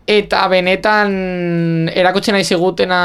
[0.08, 3.02] eta benetan erakutsi nahi zigutena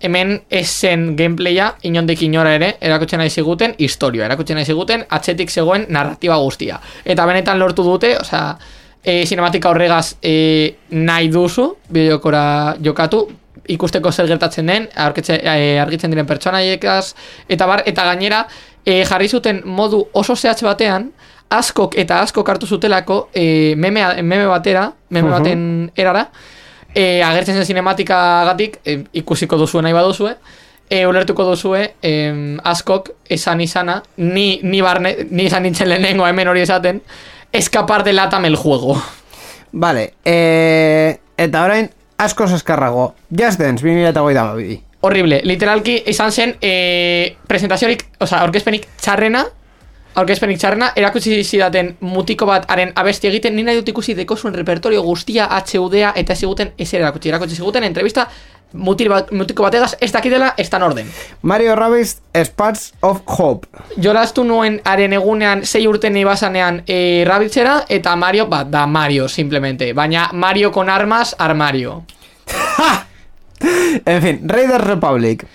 [0.00, 5.86] hemen esen gameplaya inondik inora ere erakutsi nahi ziguten historia, erakutsi nahi ziguten atzetik zegoen
[5.88, 6.78] narratiba guztia.
[7.04, 8.56] Eta benetan lortu dute, osea,
[9.02, 13.26] e, sinematika horregaz e, nahi duzu bideokora jokatu,
[13.68, 17.14] ikusteko zer gertatzen den, aurketxe, e, argitzen diren pertsonaiekaz,
[17.48, 18.44] eta bar, eta gainera,
[18.84, 21.10] e, jarri zuten modu oso zehatz batean,
[21.52, 25.62] askok eta askok hartu zutelako e, meme, meme batera, meme baten
[25.96, 26.26] erara,
[26.94, 30.34] e, agertzen zen sinematikagatik, e, ikusiko duzue nahi baduzue,
[30.88, 36.48] e, ulertuko duzue, em, askok esan izana, ni, ni, barne, ni izan nintzen lehenengo hemen
[36.48, 37.02] hori esaten,
[37.52, 38.96] escapar de latam el juego.
[39.72, 43.14] Vale, e, eta orain asko eskarrago.
[43.30, 44.80] Just Dance, 2008 mabi.
[45.02, 49.46] Horrible, literalki izan zen e, presentaziorik, oza, aurkezpenik txarrena,
[50.14, 55.02] aurkezpenik txarrena, erakutsi zidaten mutiko bat haren abesti egiten, nina dut ikusi deko zuen repertorio
[55.02, 58.26] guztia HUDA eta ziguten ezer erakutsi, erakutsi ziguten entrevista
[58.72, 61.08] mutil bat, mutiko bategaz ez dakitela ez tan orden.
[61.42, 63.68] Mario Rabbids, Spats of Hope.
[64.02, 69.92] Jolastu nuen haren egunean sei urten ibasanean e, rabitzera eta Mario, bat, da Mario simplemente,
[69.92, 72.02] baina Mario con armas, armario.
[74.04, 75.46] En fin, Raiders Republic.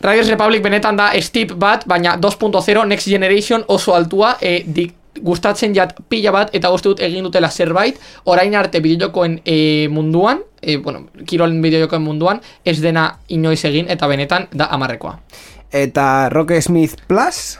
[0.00, 5.74] Riders Republic benetan da steep bat, baina 2.0 Next Generation oso altua, e, dik, gustatzen
[5.74, 7.98] jat pila bat, eta uste dut egin dutela zerbait,
[8.30, 14.06] orain arte bideojokoen e, munduan, e, bueno, kirolen bideojokoen munduan, ez dena inoiz egin, eta
[14.10, 15.16] benetan da amarrekoa.
[15.72, 17.58] Eta Rock Smith Plus.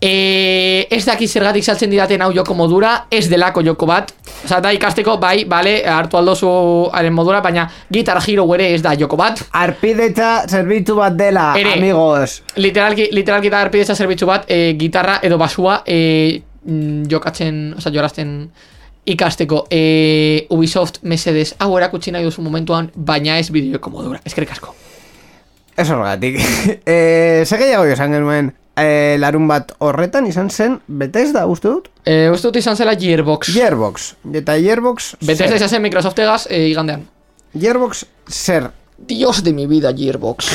[0.00, 4.12] E, ez daki zergatik saltzen didaten hau joko modura, ez delako joko bat.
[4.44, 6.50] Osa, da ikasteko, bai, bale, hartu aldozu
[6.94, 9.42] haren modura, baina Guitar Hero ere ez da joko bat.
[9.52, 11.72] Arpidetza zerbitzu bat dela, Ere.
[11.78, 12.42] amigos.
[12.56, 16.42] Literalki, literalki da erpidetza zerbitzu bat, e, gitarra edo basua e,
[17.10, 18.36] jokatzen, oza, jorazten
[19.06, 19.66] ikasteko.
[19.70, 24.20] E, Ubisoft mesedes, hau erakutsi nahi duzu momentuan, baina ez bideoko modura.
[24.24, 24.74] Eskerrik asko.
[25.76, 26.38] Ez horregatik.
[26.86, 31.90] e, Segeiago esan genuen e, larun bat horretan izan zen Bethesda, uste dut?
[32.04, 33.52] E, uste dut izan zela Gearbox.
[33.54, 34.10] Gearbox.
[34.32, 35.60] Eta Gearbox Bethesda zer?
[35.62, 37.06] izan zen Microsoft egaz e, igandean.
[37.56, 38.70] Gearbox zer.
[38.96, 40.50] Dios de mi vida, Gearbox.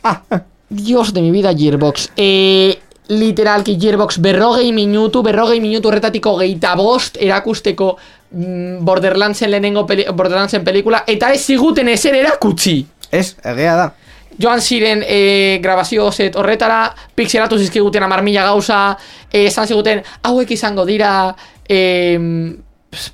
[0.68, 2.10] Dios de mi vida, Gearbox.
[2.16, 7.96] E, literalki Gearbox berrogei minutu, berrogei minutu horretatiko geita bost erakusteko
[8.30, 12.80] mm, Borderlandsen lehenengo peli, Borderlandsen pelikula, eta ez ziguten ezer erakutsi.
[13.10, 13.92] Ez, egea da.
[14.40, 18.96] Joan ziren e, grabazio set horretara, pixelatu zizkiguten amar mila gauza,
[19.30, 21.34] e, esan ziguten hauek izango dira
[21.68, 21.80] e,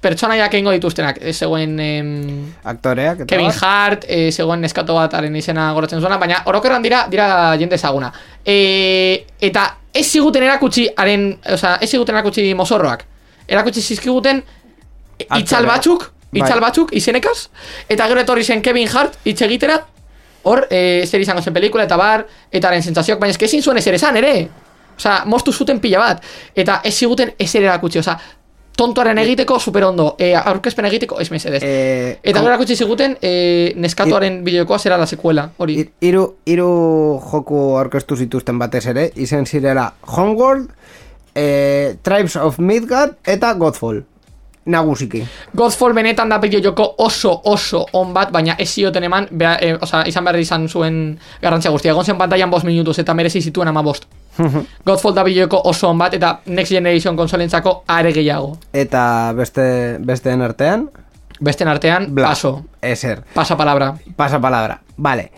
[0.00, 1.18] pertsonaiak egingo dituztenak.
[1.22, 2.14] E, zegoen em,
[2.64, 3.24] Aktoreak.
[3.24, 3.52] Eta Kevin.
[3.60, 7.28] Hart, e, zegoen neskato bat haren izena goratzen zuena, baina orokerran dira, dira
[7.60, 8.12] jende ezaguna.
[8.44, 13.04] E, eta ez ziguten erakutsi, haren, oza, ez ziguten erakutsi mozorroak.
[13.50, 14.42] Erakutsi zizkiguten
[15.40, 16.68] itzal batzuk, itzal Bai.
[16.68, 17.38] batzuk, izenekaz,
[17.90, 19.80] eta gero etorri zen Kevin Hart hitz egitera,
[20.42, 23.94] hor, e, zer izango zen pelikula, eta bar, eta haren sentsazioak, baina ezin zuen ezer
[23.94, 24.48] esan, ere.
[24.96, 26.22] Osa, moztu zuten pila bat,
[26.54, 28.18] eta ez ziguten ezer erakutsi, osa,
[28.76, 31.62] tontoaren egiteko super ondo, e, aurkezpen egiteko ez mesedez.
[31.62, 35.78] Eh, Eta gero erakutsi ziguten e, neskatoaren bideokoa zera la sekuela, hori.
[35.80, 36.68] Ir- Hiru hiru
[37.30, 40.70] joku aurkeztu zituzten batez ere, izen zirela Homeworld,
[41.34, 44.04] eh, Tribes of Midgard eta Godfall.
[44.66, 45.22] Nagusiki.
[45.56, 50.02] Godfall benetan da bideojoko oso oso on bat, baina ez zioten eman, bea, e, oza,
[50.06, 51.92] izan behar izan zuen garrantzia guztia.
[51.94, 54.04] Egon zen pantailan bost minutuz eta merezi zituen ama bost.
[54.86, 58.56] Godfall da bideojoko oso on bat eta Next Generation konsolentzako are gehiago.
[58.72, 60.90] Eta beste besteen artean,
[61.40, 62.66] Besten artean, bla, paso.
[62.82, 63.22] eser.
[63.32, 63.94] Pasa palabra.
[64.14, 64.82] Pasa palabra.
[64.98, 65.30] Vale.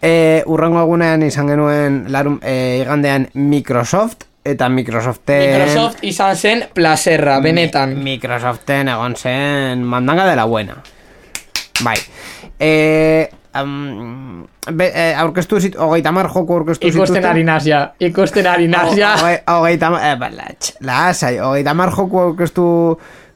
[0.00, 5.42] E, urrengo egunean izan genuen larun, e, igandean Microsoft eta Microsoften...
[5.44, 7.96] Microsoft izan zen plazerra, benetan.
[8.04, 10.78] Microsoften egon zen mandanga de la buena.
[11.84, 11.96] Bai.
[12.58, 13.28] E,
[13.60, 18.66] um, be, e, aurkeztu zit, hogeita mar joku aurkeztu Ikusten ari naz ja, ikusten ari
[18.68, 19.14] naz ja.
[19.20, 22.66] Hogei- Hogeita mar, eh, ba, latx, lasai, hogeita mar joku aurkeztu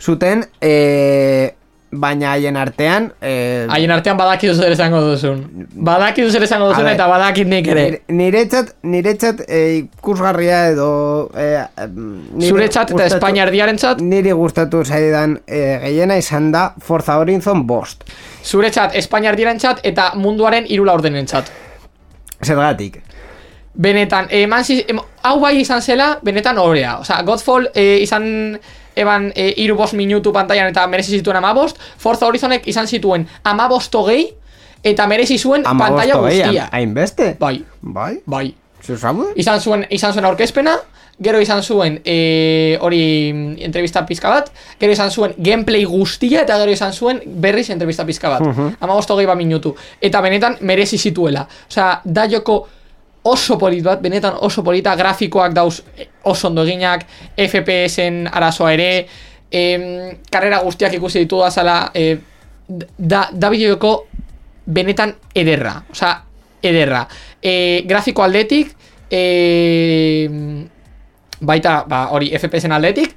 [0.03, 1.55] zuten, e,
[1.93, 3.11] baina haien artean...
[3.21, 5.43] E, Haien artean badakizu zer esango duzun.
[5.77, 7.85] Badakizu zer esango duzun eta badakit nik ere.
[7.85, 10.89] Nire- Niretzat, niretzat e, ikusgarria edo...
[11.37, 11.51] E,
[11.93, 18.05] nire Zuretzat eta Espainiar diarentzat, Niri gustatu zaidan e, gehiena izan da Forza Horizon bost.
[18.43, 21.53] zuretzat Espainiar diarentzat eta munduaren irula ordenentzat.
[22.43, 23.03] Zergatik.
[23.75, 24.65] Benetan, eman
[25.23, 26.99] hau bai izan zela, benetan horea.
[27.01, 28.59] Osea, Godfall e, izan
[28.97, 33.95] eban e, iru bost minutu pantailan eta merezi zituen amabost, Forza Horizonek izan zituen amabost
[33.95, 34.33] hogei
[34.83, 36.69] eta merezi zuen pantalla Amabosto gehian, guztia.
[36.73, 37.37] Hainbeste?
[37.41, 38.17] Bai, Bai?
[38.27, 38.55] bai.
[38.83, 39.29] Zuzabu?
[39.39, 40.75] Izan zuen, izan zuen aurkezpena,
[41.23, 43.03] gero izan zuen e, hori
[43.33, 44.51] mm, entrevista pizka bat,
[44.81, 48.41] gero izan zuen gameplay guztia eta gero izan zuen berriz entrevista pizka bat.
[48.41, 48.71] Uh -huh.
[48.81, 49.77] Ama hogei bat minutu.
[50.01, 51.47] Eta benetan merezi zituela.
[51.71, 52.67] Osea, da joko
[53.23, 57.05] oso polit bat, benetan oso polita, grafikoak dauz eh, oso ondo eginak,
[57.37, 59.07] FPS-en arazoa ere,
[59.51, 59.85] em,
[60.31, 62.17] karrera guztiak ikusi ditu da zala, e,
[62.99, 63.93] da, da bideoko
[64.67, 66.17] benetan ederra, osea,
[66.63, 67.05] ederra.
[67.43, 68.75] E, grafiko aldetik,
[69.11, 70.29] e,
[71.43, 73.15] baita ba, hori FPS-en aldetik,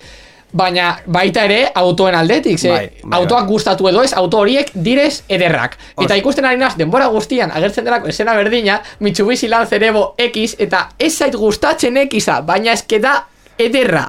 [0.56, 3.52] baina baita ere autoen aldetik, ze Bai, bai, autoak bai.
[3.52, 5.78] gustatu edo ez, auto horiek direz ederrak.
[6.02, 10.90] Eta ikusten ari naz, denbora guztian agertzen delako esena berdina, Mitsubishi Lancer Evo X, eta
[11.00, 13.26] ez zait gustatzen Xa, baina eske da
[13.58, 14.06] ederra.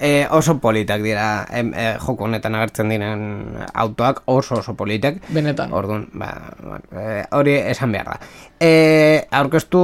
[0.00, 5.74] E, oso politak dira em, e, joko honetan agertzen diren autoak oso oso politak Benetan.
[5.76, 6.30] Orduan, ba,
[6.62, 8.16] bueno, e, hori esan behar da
[8.64, 9.82] e, Aurkeztu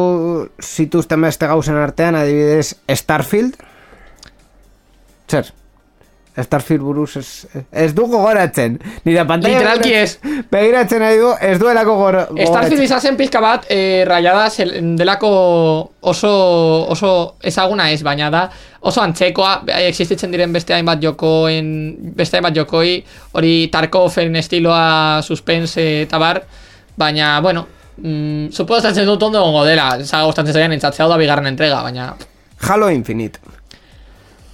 [0.63, 3.61] zituzten beste gauzen artean adibidez Starfield
[5.29, 5.53] Zer?
[6.43, 8.79] Starfield buruz ez, ez du gogoratzen.
[9.05, 10.19] Nire pantalla Literalki ez.
[10.53, 14.75] Begiratzen nahi du ez duelako gor, gogoratzen Starfield izan zen pizka bat e, rayada zel-
[14.99, 15.31] delako
[16.01, 16.33] oso,
[16.93, 17.13] oso
[17.43, 18.45] ezaguna ez, baina da
[18.87, 21.73] oso antzekoa, bai, existitzen diren beste hainbat jokoen,
[22.15, 23.01] beste hainbat jokoi,
[23.33, 26.43] hori Tarkoven estiloa suspense eta bar,
[26.97, 27.67] baina, bueno,
[27.97, 32.13] mm, suposatzen dut ondo gongo dela, zaga gustatzen zaian entzatzea da bigarren entrega, baina
[32.69, 33.41] Halo Infinite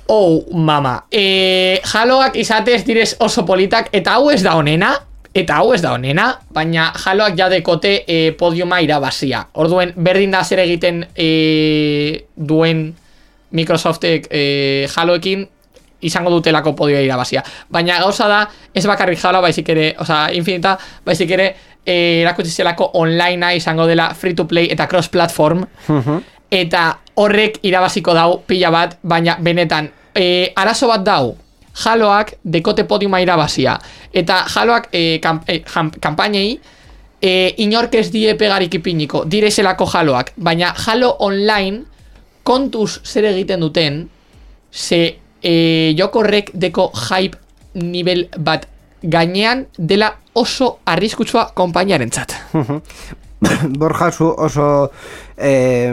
[0.08, 1.04] Oh, mama.
[1.10, 4.92] E, jaloak izatez direz oso politak, eta hau ez da onena,
[5.34, 9.46] eta hau ez da onena, baina jaloak ja dekote e, podiuma irabazia.
[9.54, 12.90] Orduen, berdin da zer egiten e, duen
[13.52, 14.44] Microsoftek e,
[14.92, 15.46] jaloekin,
[16.02, 17.44] izango dutelako podioa irabazia.
[17.70, 18.40] Baina gauza da,
[18.74, 20.74] ez bakarrik jaloa baizik ere, oza, infinita,
[21.06, 21.48] baizik ere,
[21.86, 25.64] e, erakutsi zelako onlinea izango dela free to play eta cross platform,
[26.50, 26.82] eta
[27.16, 31.34] horrek irabaziko dau pila bat, baina benetan, e, arazo bat dau,
[31.84, 33.78] jaloak dekote podiuma irabazia,
[34.12, 35.60] eta jaloak e, kam, e,
[36.00, 36.58] kampainei,
[37.20, 37.32] e,
[37.64, 41.84] inork ez die pegarik ipiniko, direzelako jaloak, baina jalo online,
[42.42, 44.02] kontuz zer egiten duten,
[44.72, 45.02] ze
[45.42, 45.54] e,
[45.98, 47.38] jokorrek deko hype
[47.74, 48.66] nivel bat
[49.02, 52.34] gainean dela oso arriskutsua konpainiaren txat.
[53.80, 54.68] Borja oso
[55.36, 55.90] eh,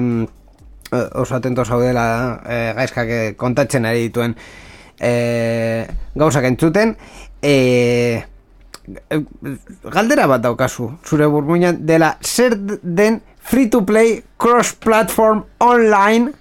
[0.92, 4.36] oso atento zaudela eh, gaizkak eh, kontatzen ari dituen
[5.00, 6.96] eh, gauzak entzuten
[7.42, 8.24] eh,
[9.84, 16.34] galdera bat daukazu zure burmuinan dela zer den free to play cross platform online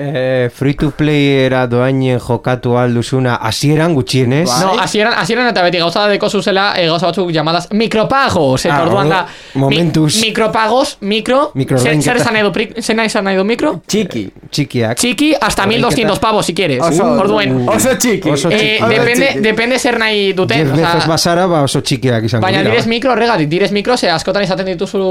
[0.00, 4.46] Eh, free to play era doainen jokatu alduzuna hasieran gutxienez.
[4.46, 4.60] Bai.
[4.64, 8.64] No, hasieran, hasieran eta beti gauza da deko zuzela e, gauza batzuk llamadas micropagos.
[8.64, 9.24] Eta Ah, orduan da,
[9.54, 10.14] momentuz.
[10.20, 13.80] Mi, micropagos, micro, Micro zer, esan zer nahi esan nahi du micro?
[13.86, 14.96] txiki Txikiak.
[14.98, 16.80] Txiki hasta 1200 pavos si quieres.
[16.80, 18.76] oso, Orduen, oso txiki Oso eh, txiki.
[18.82, 19.40] Oso depende, txiki.
[19.40, 20.58] depende zer nahi duten.
[20.58, 24.10] Jeff osea, Bezos basara, ba oso txikiak izango Baina direz mikro horregatik, direz mikro ze
[24.10, 25.02] askotan izaten dituzu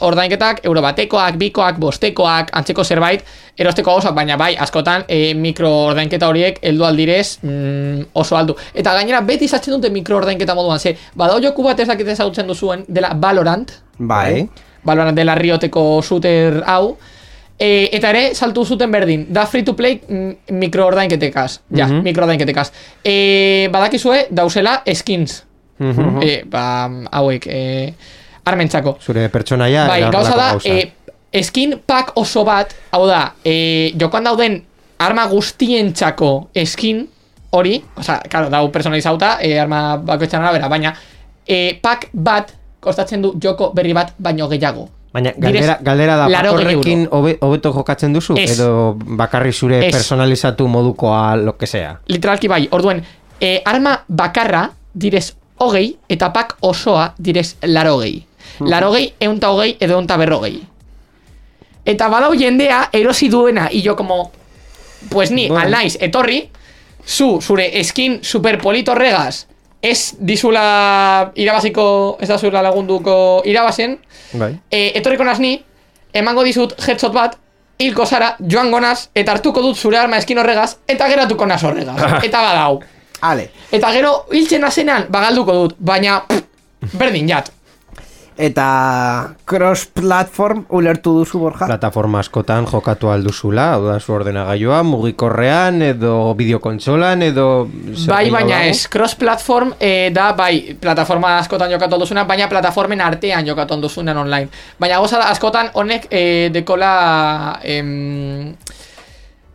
[0.00, 3.24] ordainketak, euro batekoak, bikoak, bostekoak, antzeko zerbait,
[3.58, 8.56] erosteko gauzak, baina bai, askotan e, mikro ordainketa horiek heldu aldirez mm, oso aldu.
[8.74, 12.46] Eta gainera beti izatzen dute mikro ordainketa moduan, ze badao joku bat ez dakit ezagutzen
[12.46, 14.48] duzuen dela Valorant, bai
[14.84, 16.96] Valorant dela rioteko shooter hau,
[17.58, 22.02] e, eta ere saltu zuten berdin, da free to play mm, mikro ordainketekaz, ja, Mhm.
[22.02, 22.72] mikro ordainketekaz.
[23.04, 25.44] E, badakizue, dauzela skins,
[25.78, 26.22] Mhm.
[26.22, 27.92] e, ba, hauek, e,
[28.44, 28.96] armentzako.
[29.00, 30.92] Zure pertsonaia bai, gauza da, e,
[31.42, 34.62] skin pack oso bat, hau da, e, jokoan dauden
[34.98, 37.06] arma guztientzako skin
[37.50, 40.94] hori, osea, claro, dau personalizauta, e, arma bakoitzan arabera, baina
[41.46, 44.88] e, pack bat kostatzen du joko berri bat baino gehiago.
[45.12, 46.26] Baina galdera, galdera da,
[47.10, 48.36] hobe- hobeto jokatzen duzu?
[48.38, 48.52] Ez.
[48.58, 49.92] Edo bakarri zure Ez.
[49.92, 52.00] personalizatu modukoa, lo que sea.
[52.06, 53.02] Literalki bai, orduen,
[53.40, 58.24] e, arma bakarra direz hogei, eta pak osoa direz larogei.
[58.60, 60.62] Larogei, eunta hogei, edo eunta berrogei.
[61.84, 64.32] Eta badau jendea erosi duena, y yo como,
[65.08, 65.76] pues ni, Bueno.
[65.76, 66.50] al etorri,
[67.06, 69.46] zu, zure skin super polito regaz,
[69.82, 73.98] ez dizula irabaziko, ez da zula lagunduko irabazen,
[74.32, 74.58] Bai.
[74.70, 75.64] e, etorriko naz ni,
[76.12, 77.38] emango dizut headshot bat,
[77.78, 81.96] hilko zara, joango naz, eta hartuko dut zure arma eskin horregaz, eta geratuko naz horregaz.
[82.28, 82.80] eta badau.
[83.22, 83.50] Ale.
[83.72, 86.44] Eta gero, hiltzen nazenean, bagalduko dut, baina, pff,
[86.96, 87.50] berdin jat.
[88.40, 95.82] Eta cross platform ulertu duzu Borja Plataforma askotan jokatu alduzula, hau da zu ordenagailua, mugikorrean,
[95.84, 97.46] edo bideokontsolan, edo...
[98.08, 98.72] Bai, baina dago?
[98.72, 104.16] ez, cross platform eh, da, bai, plataforma askotan jokatu alduzuna, baina plataformen artean jokatu alduzunen
[104.16, 104.48] online.
[104.80, 106.92] Baina goza askotan honek eh, dekola...
[107.62, 108.54] Em,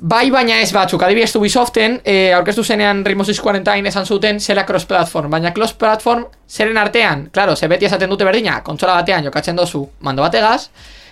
[0.06, 4.66] Bai, baina ez batzuk, adibidez Ubisoften, eh, aurkeztu zenean Rainbow Six Quarantine esan zuten zela
[4.68, 9.82] cross-platform, baina cross-platform zeren artean, claro, ze beti esaten dute berdina, kontsola batean jokatzen dozu
[10.06, 10.68] mando bategaz,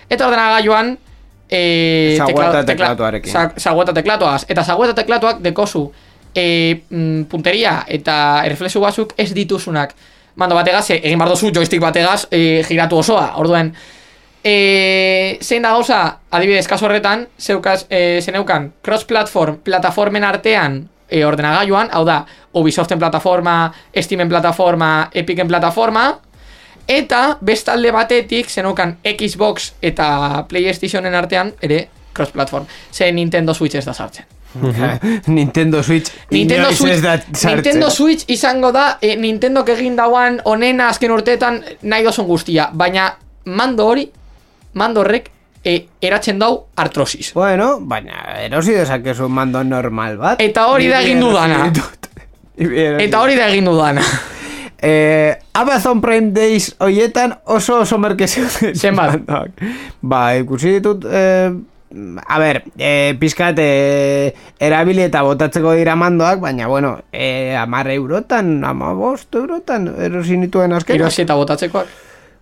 [0.08, 0.92] eta ordenagailuan
[1.48, 3.32] eh, Zagueta tekla- tekla- teklatuarekin.
[3.32, 5.90] za- zagueta teklatuaz, eta zagueta teklatuak dekozu
[6.34, 9.94] eh, mm, punteria eta erreflexu batzuk ez dituzunak.
[10.36, 13.74] Mando bategaz, eh, egin bar dozu joystick bategaz eh, giratu osoa, orduen
[14.44, 21.88] e, zein da gauza, adibidez, kasu horretan, zeukaz, e, zeneukan cross-platform, plataformen artean, e, ordenagailuan,
[21.92, 22.24] hau da,
[22.54, 26.20] Ubisoften plataforma, Steamen plataforma, Epicen plataforma,
[26.86, 32.66] eta bestalde batetik, zeneukan Xbox eta Playstationen artean, ere, cross-platform.
[32.92, 34.26] Ze Nintendo Switch ez da sartzen.
[35.26, 37.16] Nintendo Switch Nintendo Switch, da.
[37.50, 43.08] Nintendo Switch izango da e, Nintendo egin dauan onena azken urteetan nahi dozun guztia, baina
[43.44, 44.06] mando hori,
[44.74, 45.30] mando horrek
[45.64, 47.32] e, eratzen dau artrosis.
[47.34, 50.44] Bueno, baina erosi dezakezu mando normal bat.
[50.44, 51.66] Eta hori da egin dudana.
[52.54, 54.06] Eta hori da egin dudana.
[54.86, 59.22] Eh, Amazon Prime Days hoietan oso oso merke zeuden Zenbat?
[60.02, 61.48] Ba, ikusi ditut eh,
[62.26, 68.64] A ber, eh, pizkat eh, erabili eta botatzeko dira mandoak, baina bueno, eh, amar eurotan,
[68.66, 70.98] ama bost eurotan, erosi nituen azken.
[70.98, 71.94] Erosi eta botatzekoak.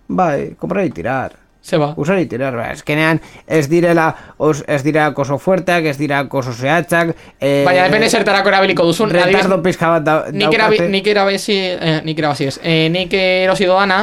[0.07, 1.37] Bai, kompra tirar.
[1.63, 1.93] Zeba.
[1.95, 6.51] Usar y tirar, ba, eskenean ez direla, os, ez dira oso fuerteak, ez dira oso
[6.51, 7.15] zehatzak.
[7.39, 9.09] Eh, Baina depende zertarako erabiliko duzun.
[9.09, 10.89] Retardo pizka bat da, Nik erabi, daukate.
[10.91, 12.59] nik erabizi, eh, nik erabizi ez.
[12.63, 14.01] Eh, nik erosi doana,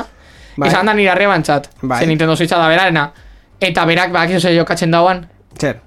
[0.56, 0.68] Bai.
[0.70, 1.68] izan da nire arrebantzat.
[1.82, 2.00] Bai.
[2.00, 3.12] Ze Nintendo Switcha da berarena.
[3.60, 5.26] Eta berak bakizu ze jokatzen dauan,
[5.60, 5.80] Zer.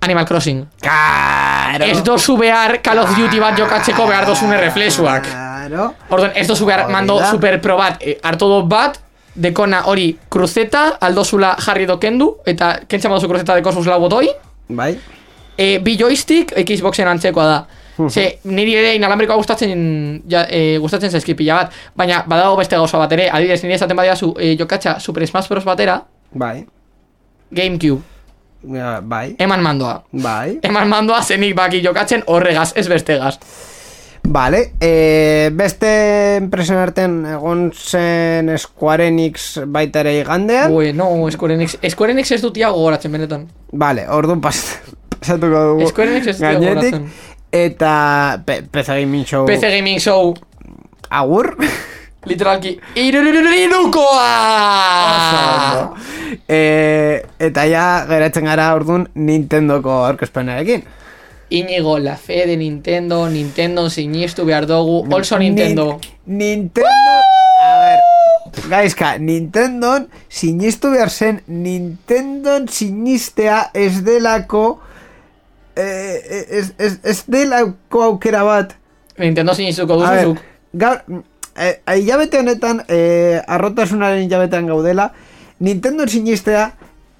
[0.00, 0.66] Animal Crossing.
[0.80, 1.84] Claro.
[1.84, 5.22] Ez dozu behar Call of Duty bat jokatzeko behar dozune reflexuak.
[5.30, 5.94] Claro.
[6.10, 8.98] Orduan, ez dozu behar mando super pro bat, e, hartu dut bat,
[9.36, 14.28] dekona hori kruzeta, aldozula jarri dokendu, eta kentzen baduzu kruzeta dekozuz lau botoi,
[14.68, 14.96] Bai.
[15.58, 17.58] e, bi joystick Xboxen antzekoa da.
[18.12, 22.98] Ze, niri ere inalambrikoa gustatzen ja, e, gustatzen zaizkit pila bat, baina badago beste gauza
[23.00, 25.64] bat ere, adibidez nire esaten badiazu e, jokatxa Super Smash Bros.
[25.64, 26.02] batera,
[26.34, 26.66] Bai.
[27.50, 28.02] Gamecube,
[28.74, 29.36] Ja, bai.
[29.38, 30.02] eman mandoa.
[30.12, 30.58] Bai.
[30.62, 33.38] Eman mandoa zenik baki jokatzen horregaz, ez bestegaz.
[34.28, 35.88] Vale, eh, beste
[36.40, 40.72] enpresen artean egon zen Square Enix baita ere igandean.
[40.74, 43.46] Ue, no, Square Enix, Square Enix ez dut ia gogoratzen benetan.
[43.70, 44.58] Vale, orduan pas,
[45.14, 45.88] pasatuko dugu.
[45.92, 47.00] Square Enix ez dut.
[47.54, 50.34] Eta pe, PC Gaming Show PC Gaming Show,
[51.08, 51.54] agur.
[52.26, 54.26] literalki, irururururukoa!
[56.50, 60.82] eh, eta ja geratzen gara orduan Nintendoko aurkezpenarekin.
[61.50, 66.00] Inigo, la fe de Nintendo, Nintendo sinistu behar dugu, also Nintendo.
[66.26, 66.90] Nin- Nintendo...
[67.62, 68.00] A ver,
[68.68, 74.80] gaizka, Nintendon sinistu behar zen Nintendon sinistea ez delako...
[75.76, 78.74] Eh, ez, ez, ez delako aukera bat.
[79.18, 80.38] Nintendo sinistuko duzuzuk.
[80.72, 81.02] gaur,
[81.56, 85.12] eh, hilabete honetan, eh, arrotasunaren hilabetean gaudela,
[85.60, 86.70] Nintendo sinistea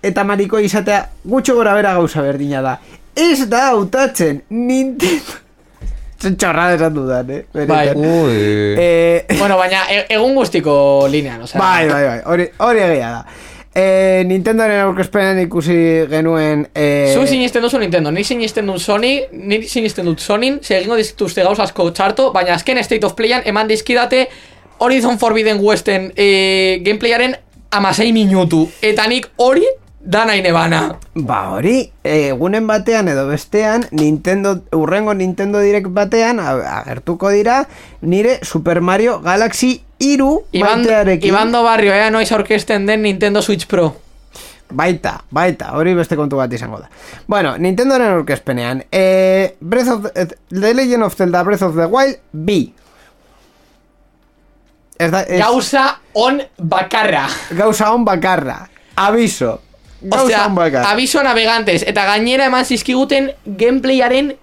[0.02, 2.78] eta mariko izatea gutxo gora bera gauza berdina da.
[3.16, 5.42] Ez da hautatzen Nintendo...
[6.20, 7.42] Zen txorrada esan dudan, eh?
[7.68, 7.90] Bai.
[7.92, 8.36] Ui.
[8.80, 11.60] Eh, Bueno, baina e- egun guztiko linean, osea.
[11.60, 13.20] bai, bai, bai, hori, hori egia da.
[13.76, 15.76] Eh, Nintendoren aurkezpenan ikusi
[16.08, 16.62] genuen...
[16.74, 20.96] Eh, Zu sinisten duzu Nintendo, ni sinisten dut Sony, ni sinisten dut Sonin, se egingo
[20.96, 24.26] dizkituzte gauz asko txarto, baina azken State of Playan eman dizkidate
[24.78, 27.36] Horizon Forbidden Westen e, gameplayaren
[27.76, 28.64] amasei minutu.
[28.80, 29.68] Eta nik hori
[30.06, 30.80] da nahi nebana.
[31.18, 37.64] Ba hori, egunen batean edo bestean, Nintendo, urrengo Nintendo Direct batean, agertuko dira,
[38.02, 41.28] nire Super Mario Galaxy iru Iban, baitearekin.
[41.34, 43.96] Ibando Barrio, ea noiz aurkezten den Nintendo Switch Pro.
[44.70, 46.88] Baita, baita, hori beste kontu bat izango da.
[47.26, 52.18] Bueno, Nintendoren aurkezpenean, eh, Breath of the, The Legend of Zelda Breath of the Wild,
[52.32, 52.72] B.
[54.98, 57.26] Ez da, ez, Gauza on bakarra.
[57.50, 58.68] gauza on bakarra.
[58.96, 59.60] Aviso.
[60.00, 60.90] Gauza Osea, on bakarra.
[60.90, 61.82] aviso navegantes.
[61.86, 64.34] Eta gainera eman zizkiguten gameplayaren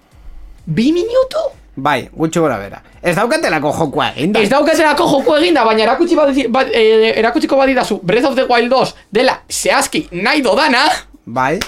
[0.66, 1.38] bi minutu?
[1.76, 2.82] Bai, gutxi gora bera.
[3.02, 4.40] Ez daukatelako jokua eginda.
[4.40, 8.70] Ez daukazelako joku eginda, baina erakutsi badi, bat, eh, erakutsiko badidazu Breath of the Wild
[8.72, 10.84] 2 dela zehazki nahi dodana,
[11.26, 11.58] Bai.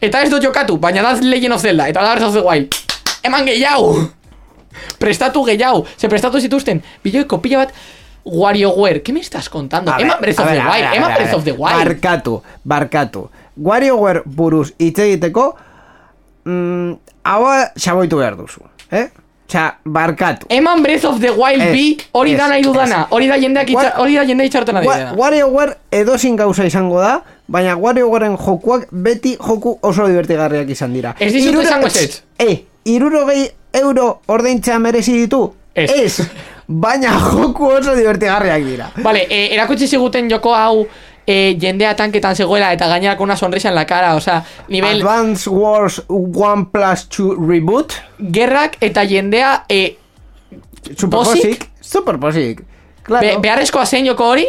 [0.00, 2.74] eta ez dut jokatu, baina da Legend of Zelda, eta da Breath of the Wild.
[3.22, 4.10] Eman gehiago!
[4.98, 7.72] Prestatu gehiago, se prestatu zituzten, bideoiko pila bat,
[8.26, 9.92] WarioWare, ¿qué me estás contando?
[9.92, 11.76] A ver, Breath of the Wild, ver, a eman ver, a Breath of the Wild.
[11.76, 13.30] Barkatu, barkatu.
[13.56, 15.54] WarioWare buruz hitz egiteko,
[16.44, 16.92] mm,
[17.24, 17.44] hau
[17.76, 18.60] xaboitu behar duzu.
[18.90, 19.08] Eh?
[19.48, 20.46] Osea, barkatu.
[20.50, 23.68] Eman Breath of the Wild Ez, bi, hori da ez, nahi dudana, hori da jendeak
[23.98, 25.12] hori da jendea itxartena Wa- dira.
[25.14, 31.14] WarioWare edozin gauza izango da, baina WarioWaren jokuak beti joku oso divertigarriak izan dira.
[31.20, 32.22] Ez dizut Hiruro- esango ezetz.
[32.38, 35.54] E, irurogei euro ordaintzea merezi ditu?
[35.74, 36.20] Ez.
[36.68, 38.90] Baina joku oso divertigarriak dira.
[39.02, 40.86] Vale, eh, erakutsi ziguten joko hau
[41.26, 45.50] eh, jendea tanketan zegoela eta gainerako una sonrisa en la cara, o sea, nivel Advance
[45.50, 47.92] Wars 1 plus 2 Reboot.
[48.32, 49.96] gerrak eta jendea eh,
[50.96, 51.68] Super Posik?
[51.80, 52.62] Super Posik.
[53.02, 53.26] Claro.
[53.26, 54.46] be, beharrezkoa zen joko hori,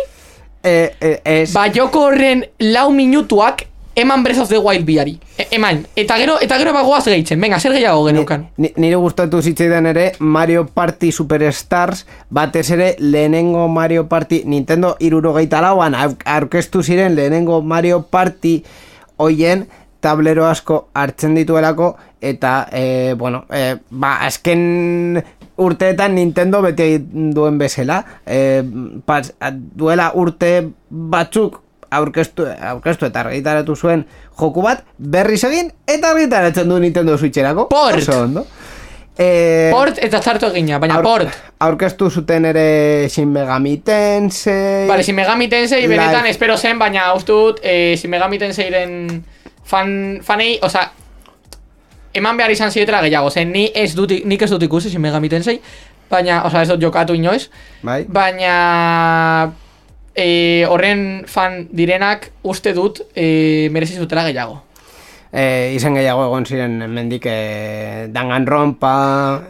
[0.64, 1.54] Eh, eh, ez.
[1.54, 3.62] Ba, joko horren lau minutuak
[3.98, 5.16] eman Breath of the Wild biari.
[5.38, 5.86] E, eman.
[5.98, 7.42] Eta gero, eta gero bagoaz gehitzen.
[7.42, 8.48] Venga, zer gehiago geneukan.
[8.62, 15.62] Ni, nire gustatu zitzaidan ere Mario Party Superstars batez ere lehenengo Mario Party Nintendo irurogeita
[15.66, 18.64] lauan au- aurkeztu ziren lehenengo Mario Party
[19.18, 19.68] hoien
[20.00, 25.24] tablero asko hartzen dituelako eta e, bueno, e, ba, azken
[25.58, 27.00] urteetan Nintendo beti
[27.34, 28.62] duen bezala e,
[29.06, 34.06] pas, duela urte batzuk aurkeztu, aurkeztu eta argitaratu zuen
[34.40, 37.98] joku bat berriz egin eta argitaratzen du Nintendo Switcherako Port.
[38.02, 38.46] Oso ondo
[39.18, 41.38] e, Port eta zartu egina, baina aur- port.
[41.60, 45.96] Aurkeztu zuten ere Shin Megami Tensei Vale, Shin Megami Tensei Live.
[45.96, 49.24] benetan espero zen, baina uste dut eh, Shin Megami Tenseiren
[49.68, 50.92] fan, fanei, oza,
[52.14, 55.30] eman behar izan zietela gehiago, zen ni ez dut, nik ez dut ikusi Shin Megami
[55.30, 55.58] Tensei,
[56.10, 57.50] baina, oza, ez dut jokatu inoiz,
[57.84, 58.04] Bai.
[58.08, 59.52] baina
[60.18, 64.64] eh, horren fan direnak uste dut eh, merezi zutela gehiago.
[65.32, 68.94] e, izan gehiago egon ziren mendik e, Danganronpa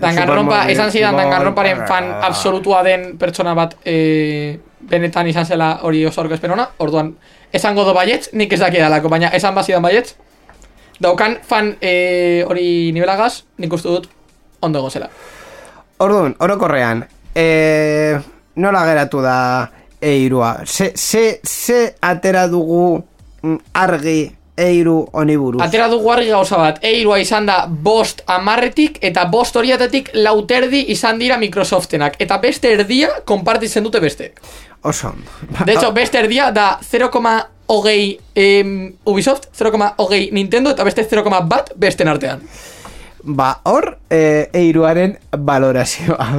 [0.02, 6.26] Danganronpa, esan zidan Danganronparen fan absolutua den pertsona bat eh, benetan izan zela hori oso
[6.34, 7.16] esperona, orduan
[7.54, 10.16] esango do baietz, nik ez daki dalako, baina esan bazidan baietz,
[11.00, 14.10] daukan fan eh, hori nibelagaz, nik uste dut
[14.62, 15.10] ondo egon zela.
[16.00, 17.06] Orduan, orokorrean
[17.36, 18.18] e,
[18.58, 19.70] Nola geratu da
[20.02, 23.04] Eirua Ze, ze, ze atera dugu
[23.42, 28.98] mm, Argi Eiru honi buruz Atera dugu argi gauza bat, eirua izan da bost amarretik
[29.06, 34.42] eta bost horietatik lauterdi izan dira Microsoftenak, eta beste erdia konpartitzen dute besteek.
[34.82, 35.14] Oso.
[35.64, 42.42] De hecho, beste erdia da 0,hogei em, Ubisoft, 0,hogei Nintendo eta beste 0,bat besten artean.
[43.24, 46.32] Ba, hor e, Eiruaren valorazioa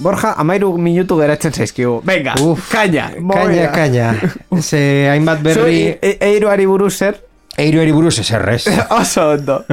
[0.00, 2.00] Borja, amairu minutu geratzen zaizkigu.
[2.06, 4.14] Venga, Uf, kaina, Kaina, kaina.
[4.60, 4.80] Ze
[5.10, 5.60] hainbat Berri...
[5.60, 5.98] berri...
[6.02, 7.18] e, Eiruari buruz zer?
[7.58, 8.64] Eiruari buruz eserrez.
[9.00, 9.64] Oso ondo.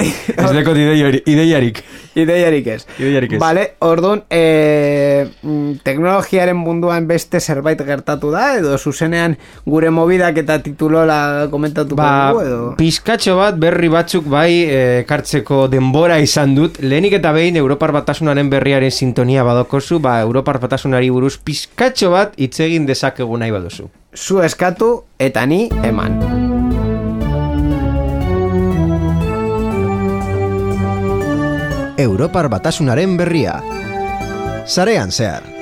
[0.00, 1.82] Ez dekot ideiari- ideiarik.
[2.18, 2.80] Ideiarik ez.
[2.98, 3.38] Ideiarik ez.
[3.40, 10.58] Vale, orduan, e, mm, teknologiaren munduan beste zerbait gertatu da, edo zuzenean gure mobidak eta
[10.64, 12.60] titulola komentatuko Ba, dugu, edo...
[12.80, 16.80] pizkatxo bat berri batzuk bai eh, ekartzeko denbora izan dut.
[16.82, 22.58] Lehenik eta behin Europar Batasunaren berriaren sintonia badokozu, ba, Europar Batasunari buruz pizkatxo bat hitz
[22.64, 23.90] egin dezakegu nahi baduzu.
[24.16, 26.49] Zu eskatu eta ni eman.
[32.00, 33.60] Europar Batasunaren berria.
[34.64, 35.59] Sarean zehar.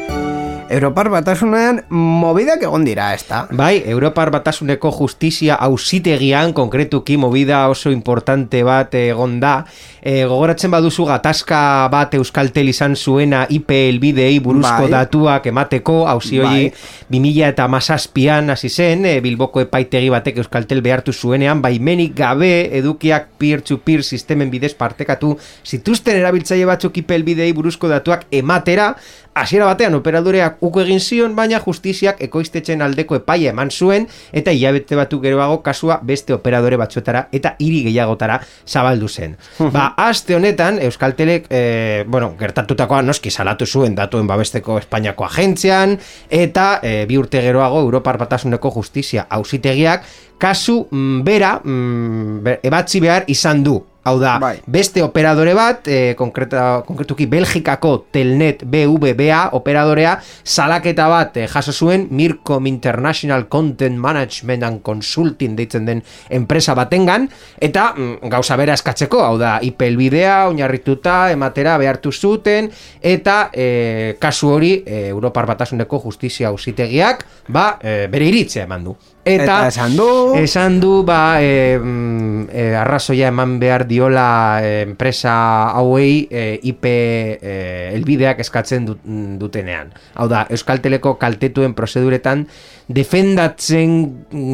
[0.69, 3.47] Europar batasunean mobidak egon dira, ez da?
[3.57, 9.63] Bai, Europar Batasuneko justizia auzitegian konkretuki movida oso importante bat egon da.
[10.03, 11.61] E, gogoratzen baduzu gatazka
[11.93, 14.93] bat Euskaltel izan zuena IP elbidei buruzko Bai.
[14.93, 16.69] datuak emateko, hauzi hori
[17.09, 23.33] 2000 eta mazazpian hasi zen, e, Bilboko epaitegi batek Euskaltel behartu zuenean, baimenik gabe edukiak
[23.41, 25.33] peer-to-peer sistemen bidez partekatu
[25.65, 28.93] zituzten erabiltzaile batzuk IP elbidei buruzko datuak ematera,
[29.41, 34.97] hasiera batean operadoreak uko egin zion, baina justiziak ekoiztetzen aldeko epaia eman zuen, eta hilabete
[34.99, 39.37] batu geroago kasua beste operadore batzuetara eta hiri gehiagotara zabaldu zen.
[39.73, 45.99] ba, aste honetan, Euskaltelek, e, bueno, gertatutakoa noski salatu zuen datuen babesteko Espainiako agentzian,
[46.31, 50.05] eta e, bi urte geroago Europar Batasuneko justizia auzitegiak
[50.39, 53.79] kasu mm, bera mm, ebatzi behar izan du.
[54.09, 54.57] Hau da, Bai.
[54.65, 62.07] beste operadore bat, e, konkreta, konkretuki Belgikako Telnet BVBA operadorea, salaketa bat e, jaso zuen
[62.17, 66.01] Mircom International Content Management and Consulting deitzen den
[66.33, 67.29] enpresa batengan,
[67.61, 72.73] eta mm, gauza bera eskatzeko, hau da, IP elbidea, oinarrituta, ematera behartu zuten,
[73.05, 78.97] eta e, kasu hori e, Europar Batasuneko Justizia Auzitegiak, ba, e, bere iritzea eman du.
[79.25, 80.09] Eta esan du...
[80.39, 85.35] Esan du, ba, e, mm, e, arrazoia eman behar diola e, enpresa
[85.77, 87.55] hauei e, IP e,
[87.97, 89.03] elbideak eskatzen dut,
[89.41, 89.93] dutenean.
[90.17, 92.47] Hau da, Euskalteleko kaltetuen prozeduretan
[92.89, 93.99] defendatzen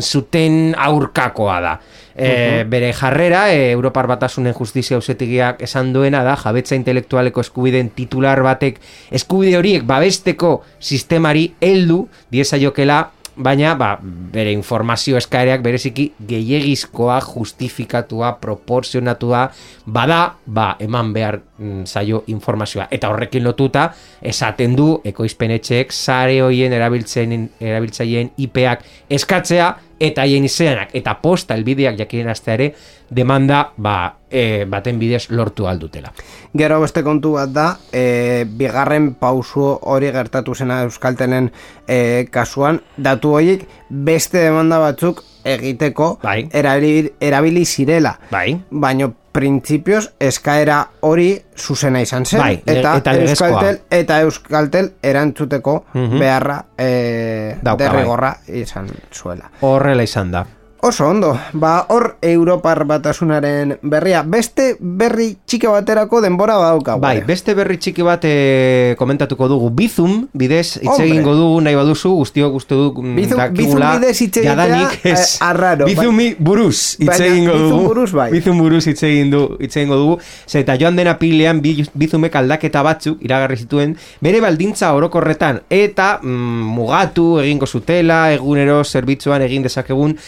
[0.02, 1.74] zuten aurkakoa da.
[2.14, 8.42] E, Bere jarrera, e, Europar Batasunen Justizia Ausetigiak esan duena da, jabetza intelektualeko eskubideen titular
[8.42, 8.80] batek
[9.14, 13.04] eskubide horiek babesteko sistemari heldu diezaiokela
[13.36, 19.48] baina ba, bere informazio eskaereak bereziki gehiegizkoa, justifikatua, proporzionatua,
[19.86, 22.88] bada, ba, eman behar mm, zaio informazioa.
[22.90, 23.88] Eta horrekin lotuta,
[24.22, 32.34] esaten du, ekoizpenetxeek sare hoien erabiltzaileen IPak eskatzea, eta haien izenak, eta posta elbideak jakinen
[32.54, 32.74] ere,
[33.14, 36.12] demanda ba, e, baten bidez lortu aldutela.
[36.56, 41.50] Gero beste kontu bat da, e, bigarren pausu hori gertatu zena Euskaltenen
[41.86, 46.48] e, kasuan, datu horiek beste demanda batzuk egiteko Bai.
[46.52, 48.18] erabili, erabili zirela.
[48.30, 48.54] Bai.
[48.70, 51.28] Baina printzipioz eskaera hori
[51.58, 52.40] zuzena izan zen.
[52.40, 53.14] Bai, eta, eta.
[53.18, 57.88] Euskaltel, eta Euskaltel erantzuteko beharra e, Dauka, bai.
[57.88, 59.50] derrigorra izan zuela.
[59.60, 60.44] Horrela izan da.
[60.84, 67.00] Oso ondo, ba hor Europar batasunaren berria, beste berri txike baterako denbora badaukagu.
[67.00, 67.24] Bai, eh?
[67.24, 72.58] beste berri txiki bat e, komentatuko dugu Bizum, bidez, hitz egingo dugu nahi baduzu, guztiok
[72.60, 77.16] uste du mm, Bizum- dakigula, Bizum bidez hitz egitea, ez, eh, arraro, Bizumi buruz hitz
[77.30, 77.88] egingo Bizum dugu.
[77.94, 78.28] buruz bai.
[78.36, 79.00] Bizum buruz hitz
[79.32, 80.18] du, egingo dugu.
[80.44, 86.18] Ze eta joan den apilean bi- Bizumek aldaketa batzuk iragarri zituen bere baldintza orokorretan eta
[86.20, 90.18] mm, mugatu egingo zutela, egunero zerbitzuan egin dezakegun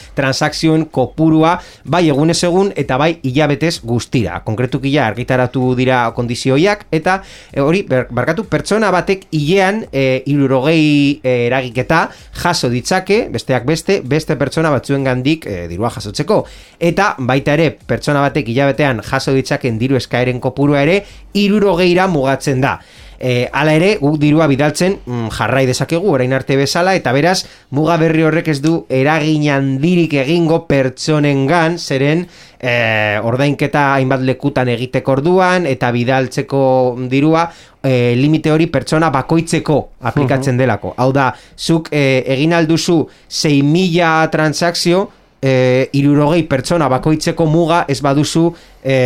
[0.46, 4.40] transakzioen kopurua bai egunez egun eta bai hilabetez guztira.
[4.44, 7.22] Konkretuki ja argitaratu dira kondizioiak eta
[7.52, 12.08] e, hori barkatu pertsona batek hilean e, irurogei e, eragiketa
[12.42, 16.44] jaso ditzake, besteak beste, beste pertsona batzuen gandik e, dirua jasotzeko.
[16.80, 21.02] Eta baita ere, pertsona batek hilabetean jaso ditzaken diru eskaeren kopurua ere,
[21.34, 22.78] irurogeira mugatzen da.
[23.18, 27.38] E, hala ere, guk dirua bidaltzen mm, jarrai dezakegu orain arte bezala eta beraz
[27.76, 32.26] muga berri horrek ez du eragin handirik egingo pertsonengan zeren
[32.60, 36.62] e, ordainketa hainbat lekutan egiteko orduan eta bidaltzeko
[37.10, 37.46] dirua
[37.82, 39.78] e, limite hori pertsona bakoitzeko
[40.10, 40.94] aplikatzen delako.
[40.96, 45.06] Hau da, zuk e, egin alduzu 6.000 transakzio
[45.46, 48.48] e, irurogei pertsona bakoitzeko muga ez baduzu
[48.82, 48.96] e,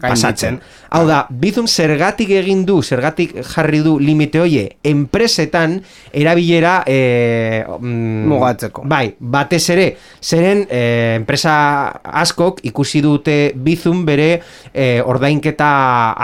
[0.00, 0.58] pasatzen.
[0.92, 5.78] Hau da, bizum zergatik egin du, zergatik jarri du limite hoie, enpresetan
[6.12, 6.98] erabilera e,
[7.64, 8.84] mm, Mugatzeko.
[8.90, 9.86] Bai, batez ere,
[10.20, 10.82] zeren e,
[11.16, 11.54] enpresa
[12.22, 14.30] askok ikusi dute bizum bere
[14.72, 15.72] e, ordainketa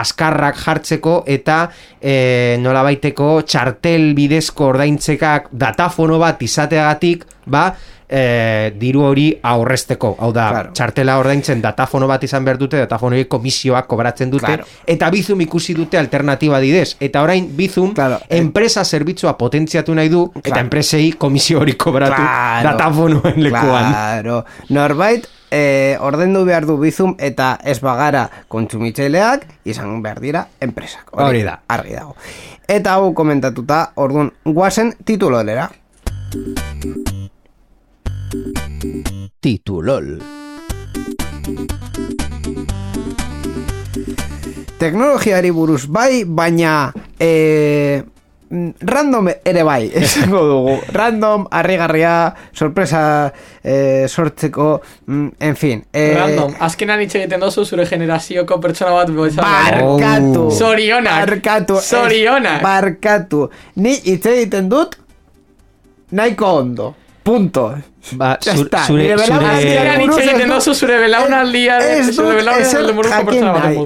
[0.05, 1.62] askarrak jartzeko eta
[2.01, 7.71] e, nolabaiteko txartel bidezko ordaintzekak datafono bat izateagatik, ba,
[8.09, 10.16] e, diru hori aurrezteko.
[10.18, 10.72] Hau da, Claro.
[10.72, 14.64] txartela ordaintzen datafono bat izan behar dute, datafono hori komisioak kobratzen dute, Claro.
[14.86, 16.96] eta bizum ikusi dute alternatiba didez.
[17.00, 22.22] Eta orain bizum Claro, enpresa zerbitzua potentziatu nahi du, eta enpresei komisio hori kobratu
[22.62, 23.92] datafonoen lekuan.
[23.92, 24.44] Claro.
[24.70, 31.09] Norbait, eh, ordendu behar du bizum eta ez bagara kontsumitzaileak izan behar dira enpresak.
[31.12, 31.61] Hori da.
[31.68, 32.16] Argi dago.
[32.68, 35.70] Eta hau komentatuta, orduan, guazen titulolera.
[39.41, 40.18] Titulol.
[44.79, 50.76] Teknologiari buruz bai, baina mm, random ere bai, esango dugu.
[50.93, 52.12] Random, harrigarria,
[52.53, 54.68] sorpresa eh, sortzeko,
[55.07, 55.83] mm, en fin.
[55.93, 59.49] Eh, Random, azkenan hitz egiten dozu zure generazioko pertsona bat bezala.
[59.49, 60.47] Barkatu.
[60.47, 60.53] Oh.
[60.53, 61.24] Zorionak.
[61.24, 61.81] Barkatu.
[61.81, 62.61] Zorionak.
[62.61, 63.45] Ez, Barkatu.
[63.81, 65.01] Ni hitz egiten dut
[66.12, 66.95] nahiko ondo.
[67.24, 67.70] Punto.
[68.12, 73.78] Ba, está, zure, zure, dozu zure belaunaldia, Ez zure dut ezer jakin nahi.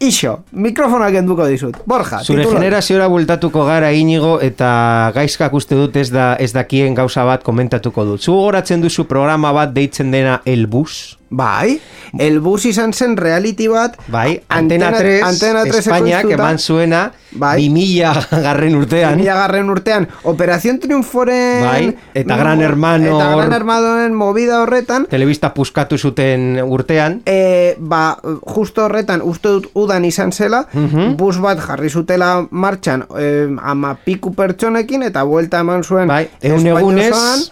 [0.00, 1.76] Ixo, mikrofonak enduko dizut.
[1.84, 2.56] Borja, Zure titulo.
[2.56, 8.06] generaziora bultatuko gara inigo eta gaizkak uste dut ez da ez dakien gauza bat komentatuko
[8.08, 8.24] dut.
[8.24, 11.18] Zu goratzen duzu programa bat deitzen dena El Bus?
[11.30, 11.78] Bai,
[12.18, 17.68] el bus izan zen reality bat Bai, Antena 3, Antena 3 Espainiak eman zuena Bai.
[17.68, 19.14] 2000 garren urtean.
[19.14, 25.06] Mila garren urtean Operación Triunforen Bai, eta Gran Hermano Eta Gran hor- Hermanoen movida horretan
[25.10, 27.20] Telebista puskatu zuten urtean.
[27.26, 28.16] E, ba,
[28.54, 31.16] justo horretan uste dut udan izan zela Mhm.
[31.16, 36.78] Bus bat jarri zutela martxan e, Ama piku pertsonekin Eta buelta eman zuen Bai, Espainia
[36.78, 37.50] egunez.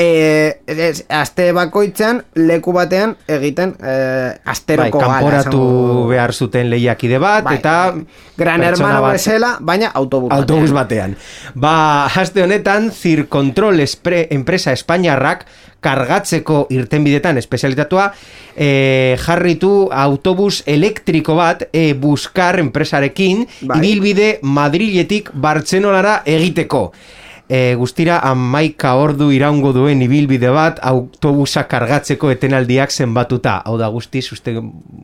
[0.00, 6.06] E, ez, aste bakoitzean leku batean egiten e, Bai, asteroko gala, kanporatu dugu.
[6.14, 7.74] behar zuten lehiakide bat, Bai, eta
[8.38, 11.16] Gran pertsona Hermano bat- bezala, baina autobus autobus batean.
[11.18, 11.52] batean.
[11.60, 15.44] Ba, haste honetan, Zirkontrol espre, enpresa Espainiarrak
[15.80, 18.10] kargatzeko irtenbidetan espezialitatua
[18.56, 23.78] e, jarritu autobus elektriko bat e, buskar enpresarekin Bai.
[23.80, 26.92] ibilbide Madriletik Bartzelolara egiteko.
[27.50, 33.56] E, guztira amaika ordu iraungo duen ibilbide bat autobusa kargatzeko etenaldiak zenbatuta.
[33.66, 34.54] Hau da guztiz, uste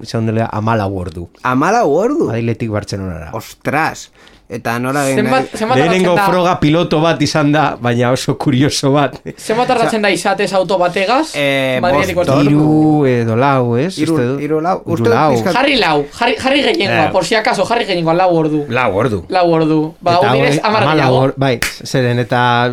[0.06, 1.26] izan dela amala ordu.
[1.42, 2.28] Amala ordu.
[2.30, 3.32] Madriletik Bartzelonara.
[3.34, 4.12] Ostras.
[4.48, 9.16] Eta nola zenbat Lehenengo froga piloto bat izan da, baina oso kurioso bat.
[9.36, 11.32] zenbat tardatzen da izatez auto bategaz?
[11.34, 11.80] Eh?
[11.82, 13.96] Hiru edo lau, ez?
[13.98, 14.38] Dut.
[14.40, 14.82] hiru lau.
[14.84, 15.32] Uste lau.
[15.34, 17.10] pizkat- Jarri lau, jarri, jarri gehiengoa, Eh.
[17.10, 18.64] por si acaso, jarri gehiengoa, lau ordu.
[18.68, 19.24] Lau ordu.
[19.28, 19.94] Lau ordu.
[20.00, 21.16] Ba, Eta hau direz, amar gehiago.
[21.16, 22.70] or- Bai, zeren eta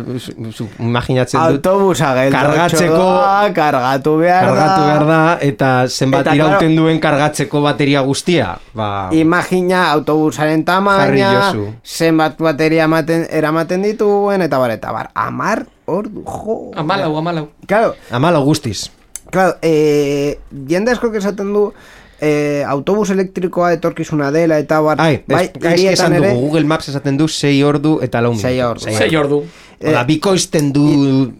[0.78, 4.86] imaginatzen dut Autobusa geldo Kargatzeko- kargatu behar kargatu da.
[4.86, 8.58] behar da eta zenbat Eta, irauten duen kargatzeko bateria guztia.
[8.74, 11.52] Ba, Imagina autobusaren Jarri tamaina,
[11.84, 16.58] zenbat bateria ematen, eramaten dituen, eta bar, eta bar, amar ordu, jo.
[16.76, 17.48] Amalau, amalau.
[17.66, 18.90] Claro, amalo guztiz.
[19.30, 20.38] claro, eh,
[20.68, 21.72] jende asko esaten du,
[22.24, 26.64] eh, autobus elektrikoa etorkizuna dela, eta bar, Ai, bai, ez, hirietan esan ere, dugu, Google
[26.70, 28.48] Maps esaten du 6 ordu eta lau minutu.
[28.48, 28.96] Sei ordu.
[28.96, 29.42] Sei ordu.
[29.84, 30.84] Oda, bikoizten du...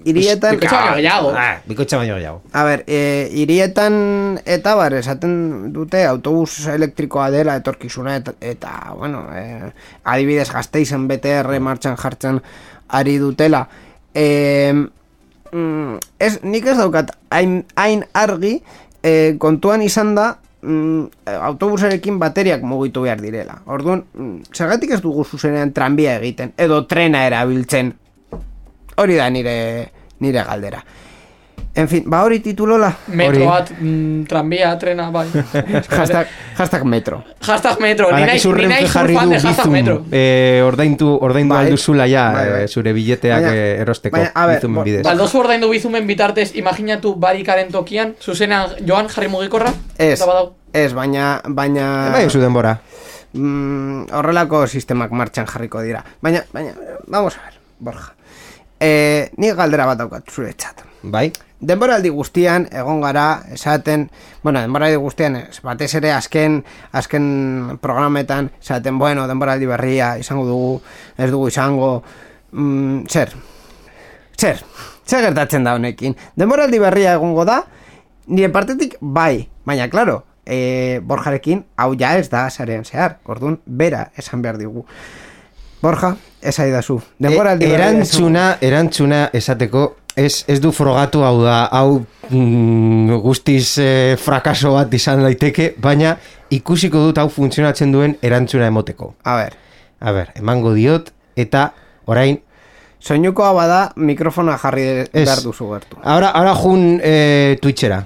[0.05, 1.30] hirietan- Bikoitza baino gehiago.
[1.39, 2.43] Ah, bikoitza baino gehiago.
[2.53, 2.99] A ber, e,
[3.41, 3.95] irietan
[4.45, 9.72] eta bar, esaten dute autobus elektrikoa dela etorkizuna eta, eta bueno, e,
[10.05, 12.43] adibidez gazteizen BTR martxan jartzen
[13.01, 13.64] ari dutela.
[14.12, 14.26] E,
[15.53, 18.59] mm, ez, nik ez daukat hain, hain argi
[19.01, 23.60] e, kontuan izan da mm, autobusarekin bateriak mugitu behar direla.
[23.66, 27.92] Orduan, mm, zergatik ez dugu zuzenean tranbia egiten, edo trena erabiltzen.
[28.96, 29.56] Hori da nire,
[30.20, 30.82] nire galdera.
[31.76, 32.86] En fin, ba hori titulola.
[33.09, 35.26] Metro bat, mm, tranbia, trena, bai.
[35.90, 37.24] hashtag, hashtag metro.
[37.42, 38.44] hashtag metro, ni naiz,
[38.92, 40.05] jarri fan du de hashtag bizum, metro.
[40.12, 41.64] eh, ordaintu, ordaindu Bai.
[41.66, 42.62] alduzula ja Bai, bai.
[42.62, 45.02] eh, zure billeteak Baina- eh, erosteko baina, a ber, bizumen bidez.
[45.02, 49.72] Baldozu ordaindu bizumen bitartez, imaginatu barikaren tokian, zuzenean joan jarri mugikorra?
[49.98, 50.22] Ez,
[50.72, 52.11] ez, baina, baina...
[52.12, 52.78] Bai, zu denbora.
[53.32, 56.05] mm, horrelako sistemak martxan jarriko dira.
[56.22, 56.70] Baina, baina,
[57.09, 58.12] vamos a ver, Borja.
[58.78, 60.84] Eh, ni galdera bat daukat zure txat.
[61.05, 61.28] Bai?
[61.61, 64.07] Denboraldi guztian egon gara esaten,
[64.42, 66.62] bueno, denboraldi guztian ez, batez ere azken
[66.96, 67.26] azken
[67.82, 70.70] programetan esaten, bueno, denboraldi berria izango dugu,
[71.16, 71.90] ez dugu izango,
[72.52, 73.34] mm, zer,
[74.36, 74.62] zer,
[75.05, 76.16] zer gertatzen da honekin.
[76.36, 77.62] Denboraldi berria egongo da,
[78.26, 84.09] nire partetik bai, baina, claro, e, Borjarekin hau ja ez da sarean zehar, orduan bera
[84.16, 84.86] esan behar digu.
[85.84, 87.02] Borja, esaidazu.
[87.20, 93.78] Denboraldi E, berria erantzuna, erantzuna esateko ez, ez du frogatu hau da, hau mm, guztiz
[93.82, 96.16] eh, frakaso bat izan daiteke, baina
[96.54, 99.14] ikusiko dut hau funtzionatzen duen erantzuna emoteko.
[99.24, 99.58] A ber,
[100.04, 101.70] A ber, emango diot, eta
[102.10, 102.42] orain
[103.04, 105.98] Soinukoa bada mikrofona jarri behar duzu gertu.
[106.02, 107.98] Ahora, ahora jun eh, Twitchera.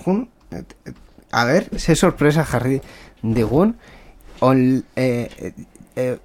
[0.00, 0.24] Jun,
[1.30, 2.80] a ver, ze sorpresa jarri
[3.22, 3.76] digun.
[4.42, 4.58] On,
[4.96, 5.52] eh, eh,
[5.94, 6.16] eh,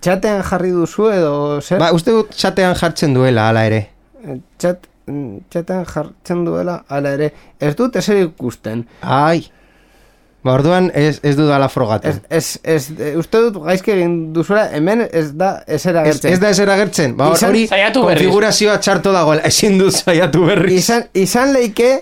[0.00, 1.32] txatean jarri duzu edo
[1.62, 1.80] zer?
[1.80, 3.80] Ba, uste dut chatean jartzen duela, hala ere.
[4.60, 4.86] Txat,
[5.50, 7.30] txatean jartzen duela, ala ere.
[7.60, 8.84] Ez dut ezer ikusten.
[9.02, 9.46] Ai.
[10.40, 12.08] Ba, orduan ez, ez dudala frogatu.
[12.08, 16.32] Ez, ez, ez, eh, uste dut gaizki egin duzuela, hemen ez da ezer Ez, agertzen.
[16.32, 17.16] ez da ezer agertzen.
[17.18, 19.44] Ba, hori konfigurazioa txarto dagoela.
[19.50, 20.78] Ezin dut saiatu berriz.
[20.80, 21.92] Izan, izan leike...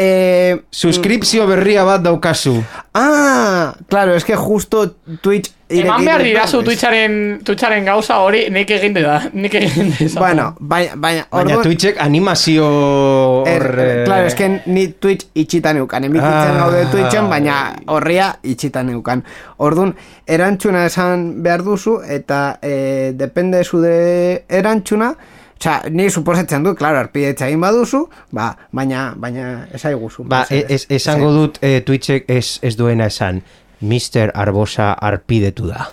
[0.00, 2.62] Eh, Suskripzio berria bat daukazu.
[2.94, 5.50] ah, claro, es que justo Twitch...
[5.70, 10.22] Eman behar ireki- dirazu Twitcharen, Twitcharen gauza hori nik egin da, nik egin dezakon.
[10.22, 13.80] Bueno, baina, baina, Baina orduan- Twitchek animazio Er, hor...
[13.80, 16.56] eh, claro, es que ni Twitch itxitan eukan, emititzen Ah.
[16.62, 19.24] gaude Twitchen, baina horria itxitan eukan.
[19.58, 19.94] Orduan,
[20.26, 25.16] erantzuna esan behar duzu, eta eh, depende zu de erantzuna,
[25.58, 30.22] Osa, ni suposatzen dut, claro, arpidetza egin baduzu, ba, baina, baina esaiguzu.
[30.30, 33.42] Ba, e- ez, esango dut eh, Twitchek ez, ez duena esan.
[33.82, 34.30] Mr.
[34.34, 35.88] Arbosa arpidetu da.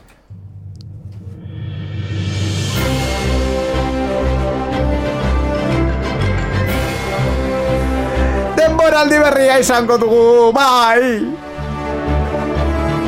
[8.62, 11.26] Denboraldi berria izango dugu, bai!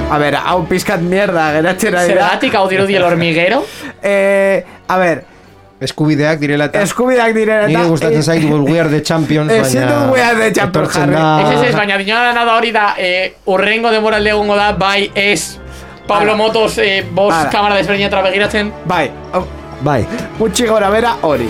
[0.10, 2.18] A ber, hau pizkat mierda, geratzera dira.
[2.18, 3.66] Zergatik hau dirudi el hormiguero?
[4.02, 5.26] Eh, a ber,
[5.80, 6.82] Eskubideak direla eta...
[6.82, 10.00] eskubideak direla Nire gustatzen zait We Are the Champions, Ezin baina...
[10.08, 11.14] dut We Are the Champions jarri.
[11.14, 15.60] da- Ez ez baina dinoa da hori da, eh, urrengo demoralde egongo da, bai ez
[16.08, 16.38] Pablo Ara.
[16.38, 17.50] Motos, eh, bos Ara.
[17.52, 18.72] kamara desberdinatra begiratzen.
[18.86, 19.12] Bai,
[19.82, 20.06] Bai.
[20.40, 21.50] gutxi gora bera hori.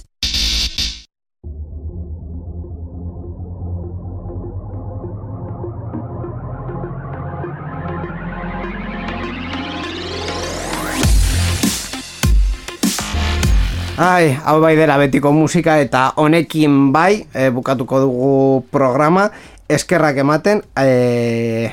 [13.97, 18.31] Ai, hau bai dela betiko musika eta honekin bai, e, bukatuko dugu
[18.71, 19.27] programa
[19.71, 21.69] eskerrak ematen e,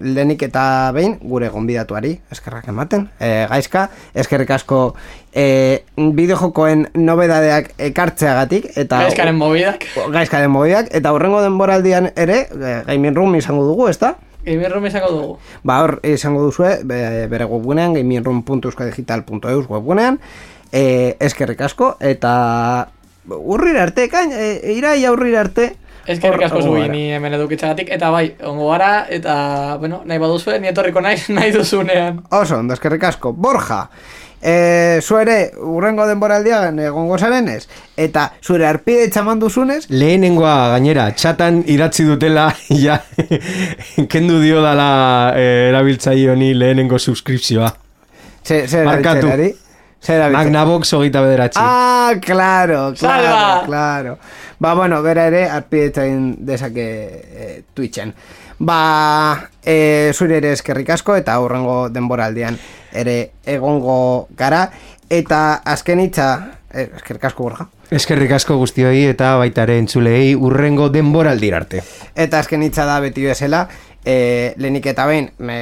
[0.00, 4.94] lehenik eta behin gure gonbidatuari eskerrak ematen e, gaizka, eskerrik asko
[5.34, 9.88] e, bideojokoen nobedadeak ekartzeagatik eta Gaizkaren mobidak.
[10.14, 14.14] gaizkaren mobidak eta hurrengo denboraldian ere e, gaming room izango dugu, ezta?
[14.42, 15.34] Gamerroom izango dugu.
[15.62, 20.18] Ba, hor izango duzue be- bere webgunean gamingroom.euskadigital.eus webgunean
[20.72, 22.88] e, eskerrik asko eta
[23.28, 28.32] urrira arte, kain, e, irai aurrira arte Eskerrik asko zui ni hemen edukitzagatik eta bai,
[28.50, 32.24] ongo gara eta, bueno, nahi baduzue, ni etorriko naiz nahi duzunean.
[32.34, 33.30] Oso, ondo, eskerrik asko.
[33.32, 33.84] Borja,
[34.42, 41.62] e, zu ere, urrengo denboraldian egongo zarenez, eta zure arpide txaman duzunez, Lehenengoa gainera, txatan
[41.70, 42.48] idatzi dutela,
[42.84, 42.98] ja,
[44.10, 44.90] kendu dio dala
[45.38, 47.70] eh, erabiltzaile honi lehenengo subskripzioa.
[48.42, 49.52] ze, zer erabiltzenari?
[50.02, 50.32] Zer?
[50.34, 51.60] Magnavox hogeita bederatzi.
[51.62, 53.62] Ah, claro, claro, Salva!
[53.66, 54.18] claro.
[54.58, 58.14] Ba, bueno, bera ere, arpidetzen dezake e, Twitchen.
[58.58, 62.58] Ba, e, zure ere eskerrik asko, eta hurrengo denboraldian
[62.92, 64.68] ere egongo gara.
[65.10, 66.28] Eta azken hitza,
[66.72, 67.68] e, eskerrik asko borja.
[67.92, 71.82] Eskerrik asko guztioi eta baita ere entzulei urrengo denboraldir arte.
[72.14, 73.66] Eta azken hitza da beti bezala,
[74.04, 75.56] e, lehenik eta behin me,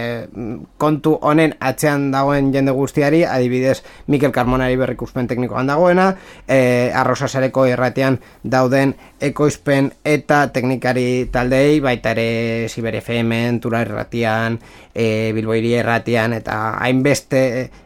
[0.80, 6.11] kontu honen atzean dagoen jende guztiari, adibidez Mikel Carmonari berrikuspen teknikoan dagoena,
[6.49, 14.59] e, arrosa sareko irratean dauden ekoizpen eta teknikari taldeei, baita ere Siber FM-en, Tura irratian,
[14.95, 17.43] e, Bilboiri irratian, eta hainbeste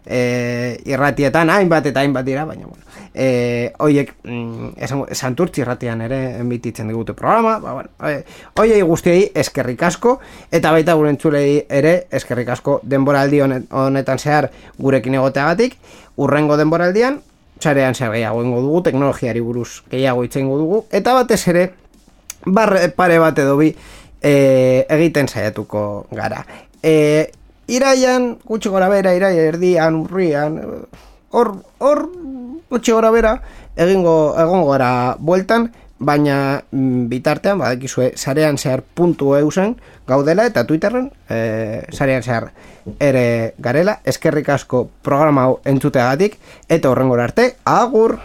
[0.06, 0.20] e,
[0.86, 2.84] irratietan, hainbat eta hainbat dira, baina bueno,
[3.14, 8.24] e, oiek mm, esango, santurtzi irratian ere enbititzen digute programa, ba, bueno, e,
[8.60, 10.18] oiei guztiei eskerrik asko,
[10.50, 15.78] eta baita gure entzulei ere eskerrik asko denboraldi honet- honetan zehar gurekin egoteagatik,
[16.16, 17.20] urrengo denboraldian,
[17.60, 21.68] sarean zer gehiago ingo dugu, teknologiari buruz gehiago hitz egingo dugu, eta batez ere,
[22.44, 23.70] barre pare bat edo bi
[24.20, 24.34] e,
[24.90, 26.42] egiten saiatuko gara.
[26.82, 27.30] E,
[27.70, 30.58] iraian, gutxi gora bera, irai erdian, urrian,
[31.30, 32.02] hor, hor,
[32.70, 33.38] gutxi gora bera,
[33.76, 36.36] egingo, egongo gara bueltan, baina
[36.70, 39.76] mm, bitartean, badakizue, sarean zehar puntu eusen
[40.08, 42.50] gaudela, eta Twitterren, e, sarean zehar
[43.00, 46.38] ere garela, eskerrik asko programa hau entzuteagatik,
[46.68, 48.18] eta horrengora arte, agur!